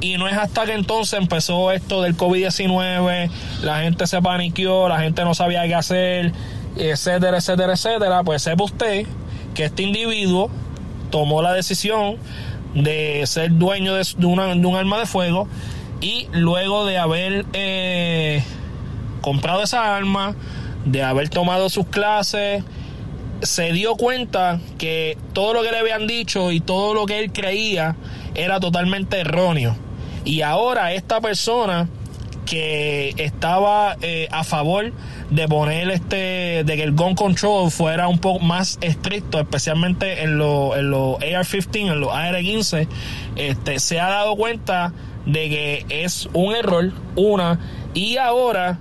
[0.00, 3.30] Y no es hasta que entonces empezó esto del COVID-19,
[3.62, 6.32] la gente se paniqueó, la gente no sabía qué hacer,
[6.76, 8.22] etcétera, etcétera, etcétera.
[8.24, 9.06] Pues sepa usted
[9.54, 10.50] que este individuo
[11.10, 12.16] tomó la decisión
[12.74, 14.40] de ser dueño de, un
[14.76, 15.46] arma de fuego
[16.00, 18.42] y luego de haber eh,
[19.20, 20.34] comprado esa arma,
[20.84, 22.64] de haber tomado sus clases,
[23.42, 27.32] se dio cuenta que todo lo que le habían dicho y todo lo que él
[27.32, 27.96] creía
[28.34, 29.76] era totalmente erróneo.
[30.24, 31.88] Y ahora esta persona
[32.44, 34.92] que estaba eh, a favor
[35.30, 40.38] de poner este de que el gun control fuera un poco más estricto especialmente en
[40.38, 42.86] los en los AR-15 en los AR-15
[43.36, 44.92] este se ha dado cuenta
[45.24, 47.58] de que es un error una
[47.94, 48.78] y ahora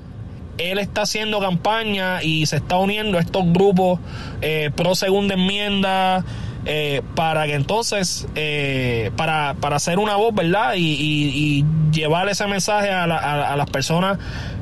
[0.58, 4.00] él está haciendo campaña y se está uniendo a estos grupos
[4.42, 6.24] eh, pro segunda enmienda
[6.66, 10.76] eh, para que entonces, eh, para, para hacer una voz, ¿verdad?
[10.78, 14.18] Y, llevar ese mensaje a, las personas,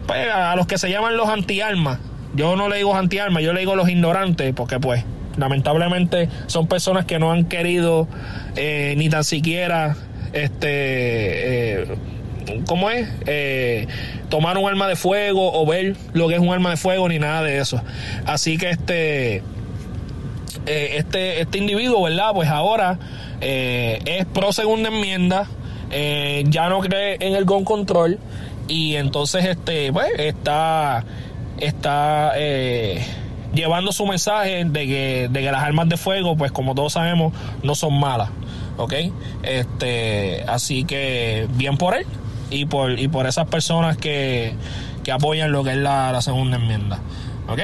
[0.05, 1.99] pues, a los que se llaman los anti-armas.
[2.33, 5.05] Yo no le digo anti-armas, yo le digo los ignorantes, porque pues
[5.37, 8.09] lamentablemente son personas que no han querido
[8.57, 9.95] ni tan siquiera
[10.33, 11.87] este
[12.65, 13.09] ¿cómo es?
[13.25, 13.87] Eh,
[14.29, 17.19] tomar un arma de fuego o ver lo que es un arma de fuego ni
[17.19, 17.81] nada de eso.
[18.25, 19.37] Así que este,
[20.65, 22.31] eh, este, este individuo, ¿verdad?
[22.33, 22.99] Pues ahora
[23.41, 25.47] eh, es pro segunda enmienda,
[25.91, 28.17] ya no cree en el gun control
[28.67, 31.03] y entonces este, pues está,
[31.59, 32.33] está
[33.53, 37.33] llevando su mensaje de que, de que las armas de fuego, pues como todos sabemos,
[37.63, 38.29] no son malas.
[38.77, 38.93] ¿ok?
[39.43, 42.05] Este, así que bien por él
[42.51, 44.53] y por, y por esas personas que,
[45.11, 46.99] apoyan lo que es la, segunda enmienda.
[47.47, 47.59] ¿Ok?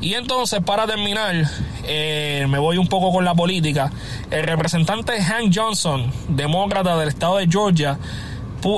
[0.00, 1.34] Y entonces, para terminar,
[1.84, 3.92] eh, me voy un poco con la política.
[4.30, 7.98] El representante Hank Johnson, demócrata del estado de Georgia,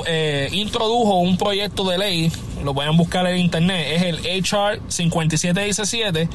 [0.07, 2.31] eh, introdujo un proyecto de ley,
[2.63, 6.29] lo pueden buscar en internet, es el HR 5717,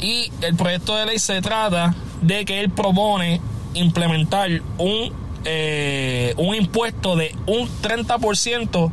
[0.00, 3.40] y el proyecto de ley se trata de que él propone
[3.74, 5.12] implementar un
[5.44, 8.92] eh, un impuesto de un 30%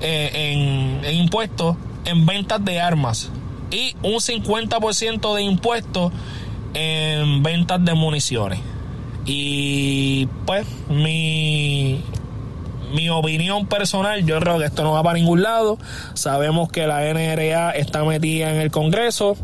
[0.00, 3.30] eh, en, en impuestos en ventas de armas
[3.70, 6.12] y un 50% de impuestos
[6.74, 8.60] en ventas de municiones.
[9.26, 12.02] Y pues mi,
[12.94, 15.78] mi opinión personal, yo creo que esto no va para ningún lado.
[16.14, 19.36] Sabemos que la NRA está metida en el Congreso.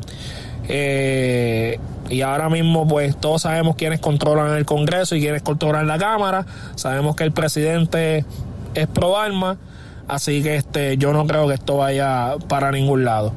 [0.69, 1.79] Eh,
[2.11, 6.47] y ahora mismo, pues todos sabemos quiénes controlan el Congreso y quiénes controlan la Cámara.
[6.75, 8.25] Sabemos que el presidente
[8.75, 9.57] es pro arma.
[10.07, 13.33] Así que este, yo no creo que esto vaya para ningún lado.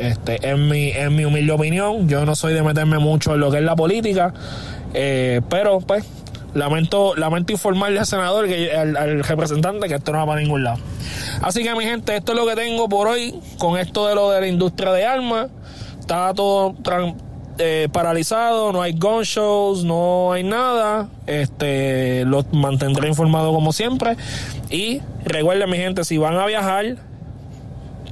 [0.00, 3.50] Este, en mi, en mi humilde opinión, yo no soy de meterme mucho en lo
[3.50, 4.34] que es la política.
[4.92, 6.04] Eh, pero pues
[6.52, 10.78] lamento, lamento informarle al senador, que, al, representante, que esto no va para ningún lado.
[11.42, 14.30] Así que mi gente, esto es lo que tengo por hoy con esto de lo
[14.30, 15.48] de la industria de armas.
[16.00, 16.74] Está todo
[17.58, 21.08] eh, paralizado, no hay gun shows, no hay nada.
[21.26, 24.16] Este, los mantendré informados como siempre.
[24.70, 26.96] Y recuerden, mi gente, si van a viajar,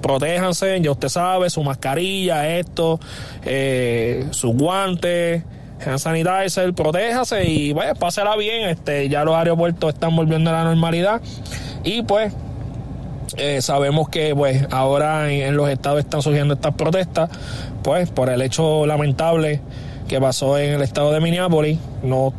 [0.00, 3.00] protéjanse, ya usted sabe, su mascarilla, esto,
[3.44, 5.42] eh, sus guantes,
[5.84, 8.68] hand sanitizer, protéjase y pues, pásela bien.
[8.68, 11.20] Este, ya los aeropuertos están volviendo a la normalidad.
[11.84, 12.32] Y pues
[13.36, 17.30] eh, sabemos que pues ahora en, los estados están surgiendo estas protestas,
[17.82, 19.60] pues por el hecho lamentable
[20.08, 22.32] que pasó en el estado de Minneapolis, no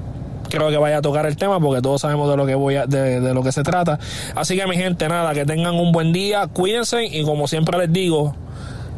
[0.50, 2.86] creo que vaya a tocar el tema porque todos sabemos de lo que voy a,
[2.86, 4.00] de, de lo que se trata.
[4.36, 7.92] Así que mi gente, nada, que tengan un buen día, cuídense y como siempre les
[7.92, 8.36] digo,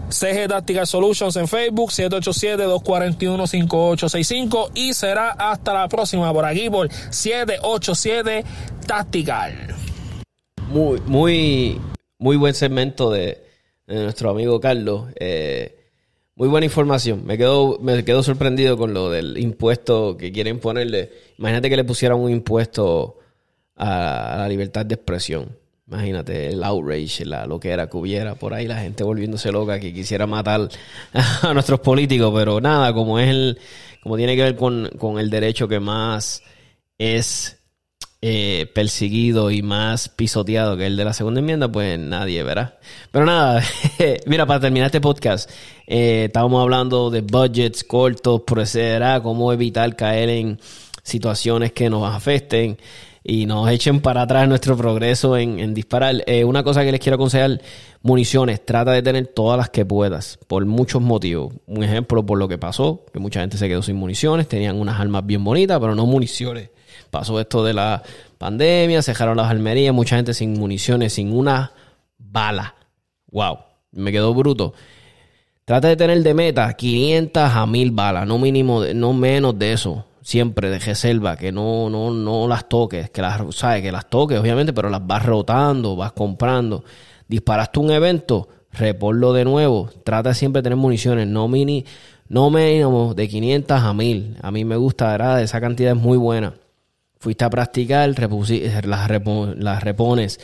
[0.10, 8.46] CG Tactical Solutions en Facebook, 787-241-5865 y será hasta la próxima por aquí por 787
[8.86, 9.85] Tactical.
[10.76, 11.82] Muy, muy,
[12.18, 13.42] muy buen segmento de,
[13.88, 15.06] nuestro amigo Carlos.
[15.18, 15.74] Eh,
[16.36, 17.26] muy buena información.
[17.26, 21.14] Me quedo, me quedo sorprendido con lo del impuesto que quieren ponerle.
[21.38, 23.20] Imagínate que le pusieran un impuesto
[23.78, 25.58] a, a la libertad de expresión.
[25.88, 29.80] Imagínate el outrage, la, lo que era que hubiera por ahí la gente volviéndose loca
[29.80, 30.68] que quisiera matar
[31.42, 33.60] a nuestros políticos, pero nada, como es el,
[34.04, 36.44] como tiene que ver con, con el derecho que más
[36.98, 37.62] es
[38.22, 42.80] eh, perseguido y más pisoteado que el de la segunda enmienda, pues nadie verá.
[43.12, 43.64] Pero nada,
[44.26, 45.50] mira, para terminar este podcast,
[45.86, 50.60] eh, estábamos hablando de budgets cortos, procederá, cómo evitar caer en
[51.04, 52.78] situaciones que nos afecten
[53.28, 56.24] y nos echen para atrás nuestro progreso en, disparar.
[56.28, 57.60] Eh, una cosa que les quiero aconsejar,
[58.04, 61.54] municiones, trata de tener todas las que puedas, por muchos motivos.
[61.66, 65.00] Un ejemplo por lo que pasó, que mucha gente se quedó sin municiones, tenían unas
[65.00, 66.70] armas bien bonitas, pero no municiones.
[67.16, 68.04] Pasó esto de la
[68.38, 71.72] pandemia, se las almerías, mucha gente sin municiones, sin una
[72.18, 72.76] bala.
[73.32, 73.60] Wow,
[73.94, 74.74] me quedó bruto.
[75.64, 80.04] Trata de tener de meta 500 a 1000 balas, no mínimo, no menos de eso
[80.24, 84.38] siempre de reserva, que no, no, no las toques, que las, sabes, que las toques,
[84.38, 86.84] obviamente, pero las vas rotando, vas comprando.
[87.30, 89.90] Disparaste un evento, reporlo de nuevo.
[90.04, 91.86] Trata siempre de tener municiones, no mini,
[92.28, 94.38] no mínimo de 500 a 1000.
[94.42, 95.42] A mí me gusta.
[95.42, 96.56] Esa cantidad es muy buena.
[97.26, 98.08] Fuiste a practicar,
[98.86, 99.10] las,
[99.58, 100.40] las repones.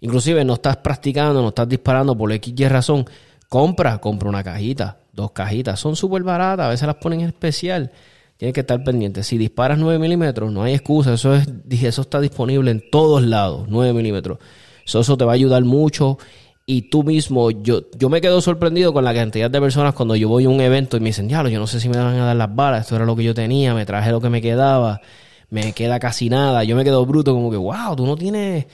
[0.00, 3.04] Inclusive no estás practicando, no estás disparando por X y razón.
[3.48, 5.78] Compra, compra una cajita, dos cajitas.
[5.78, 7.92] Son súper baratas, a veces las ponen en especial
[8.36, 9.22] tienes que estar pendiente.
[9.22, 11.14] Si disparas 9 milímetros, no hay excusa.
[11.14, 14.38] Eso, es, eso está disponible en todos lados, 9 milímetros.
[14.84, 16.18] Eso, eso te va a ayudar mucho.
[16.66, 20.28] Y tú mismo, yo, yo me quedo sorprendido con la cantidad de personas cuando yo
[20.28, 22.26] voy a un evento y me dicen, ya, yo no sé si me van a
[22.26, 25.00] dar las balas, esto era lo que yo tenía, me traje lo que me quedaba,
[25.54, 26.64] me queda casi nada.
[26.64, 28.66] Yo me quedo bruto como que, wow, tú no tienes,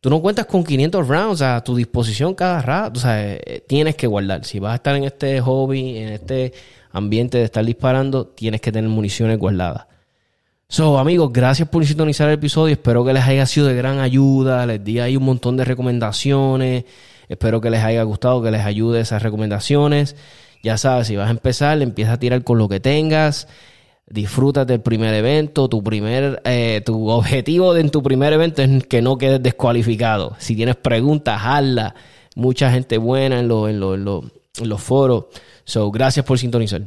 [0.00, 2.98] tú no cuentas con 500 rounds a tu disposición cada rato.
[2.98, 4.44] O sea, eh, tienes que guardar.
[4.44, 6.52] Si vas a estar en este hobby, en este
[6.90, 9.86] ambiente de estar disparando, tienes que tener municiones guardadas.
[10.66, 12.72] So, amigos, gracias por sintonizar el episodio.
[12.72, 14.66] Espero que les haya sido de gran ayuda.
[14.66, 16.84] Les di ahí un montón de recomendaciones.
[17.28, 20.16] Espero que les haya gustado, que les ayude esas recomendaciones.
[20.64, 23.46] Ya sabes, si vas a empezar, empieza a tirar con lo que tengas.
[24.06, 25.68] Disfrútate del primer evento.
[25.68, 30.36] Tu primer, eh, tu objetivo en tu primer evento es que no quedes descualificado.
[30.38, 31.94] Si tienes preguntas, hazla.
[32.36, 34.24] Mucha gente buena en, lo, en, lo, en, lo,
[34.58, 35.26] en los foros.
[35.64, 36.82] So, gracias por sintonizar.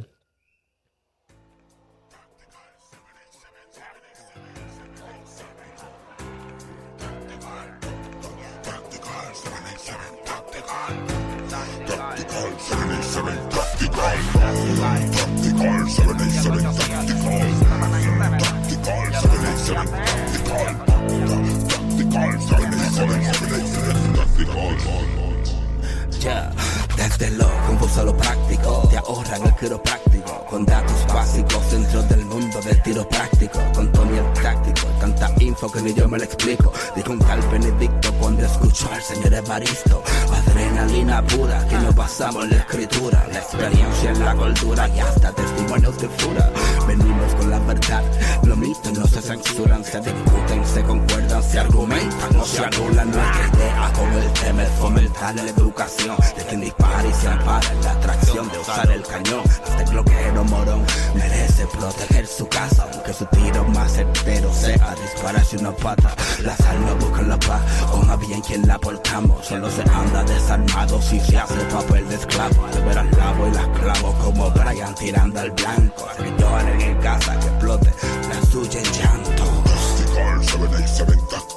[27.98, 30.44] Lo confuso a lo práctico, te ahorran el quiropráctico.
[30.48, 33.58] Con datos básicos dentro del mundo del tiro práctico.
[33.74, 36.72] Con Tony el táctico, tanta info que ni yo me lo explico.
[36.94, 40.02] Dijo un tal Benedicto cuando escuchó al señor Evaristo.
[40.32, 43.26] Adrenalina pura que nos basamos en la escritura.
[43.32, 46.50] La experiencia en la cultura y hasta testimonios de fura.
[46.86, 48.02] Venimos con la verdad,
[48.44, 53.10] los mitos no se censuran, se discuten, se concuerdan, se argumentan, no se anulan.
[53.10, 57.72] Nuestra idea con el tema es fomentar la educación de quien dispara y se ampara
[57.72, 59.42] en la atracción de usar el cañón.
[59.78, 60.82] El bloqueo morón
[61.14, 66.14] merece proteger su casa, aunque su tiro más certero sea dispararse una pata.
[66.42, 67.62] Las almas buscan la paz,
[67.92, 69.46] o más bien quien la portamos.
[69.46, 72.66] Solo se anda desarmado si se hace papel de esclavo.
[72.66, 76.08] Al ver al lavo y las clavo como Brian tirando al blanco.
[76.38, 77.92] Lloran en casa, que explote
[78.28, 79.58] la suya en llanto.
[79.64, 81.47] Tactical 787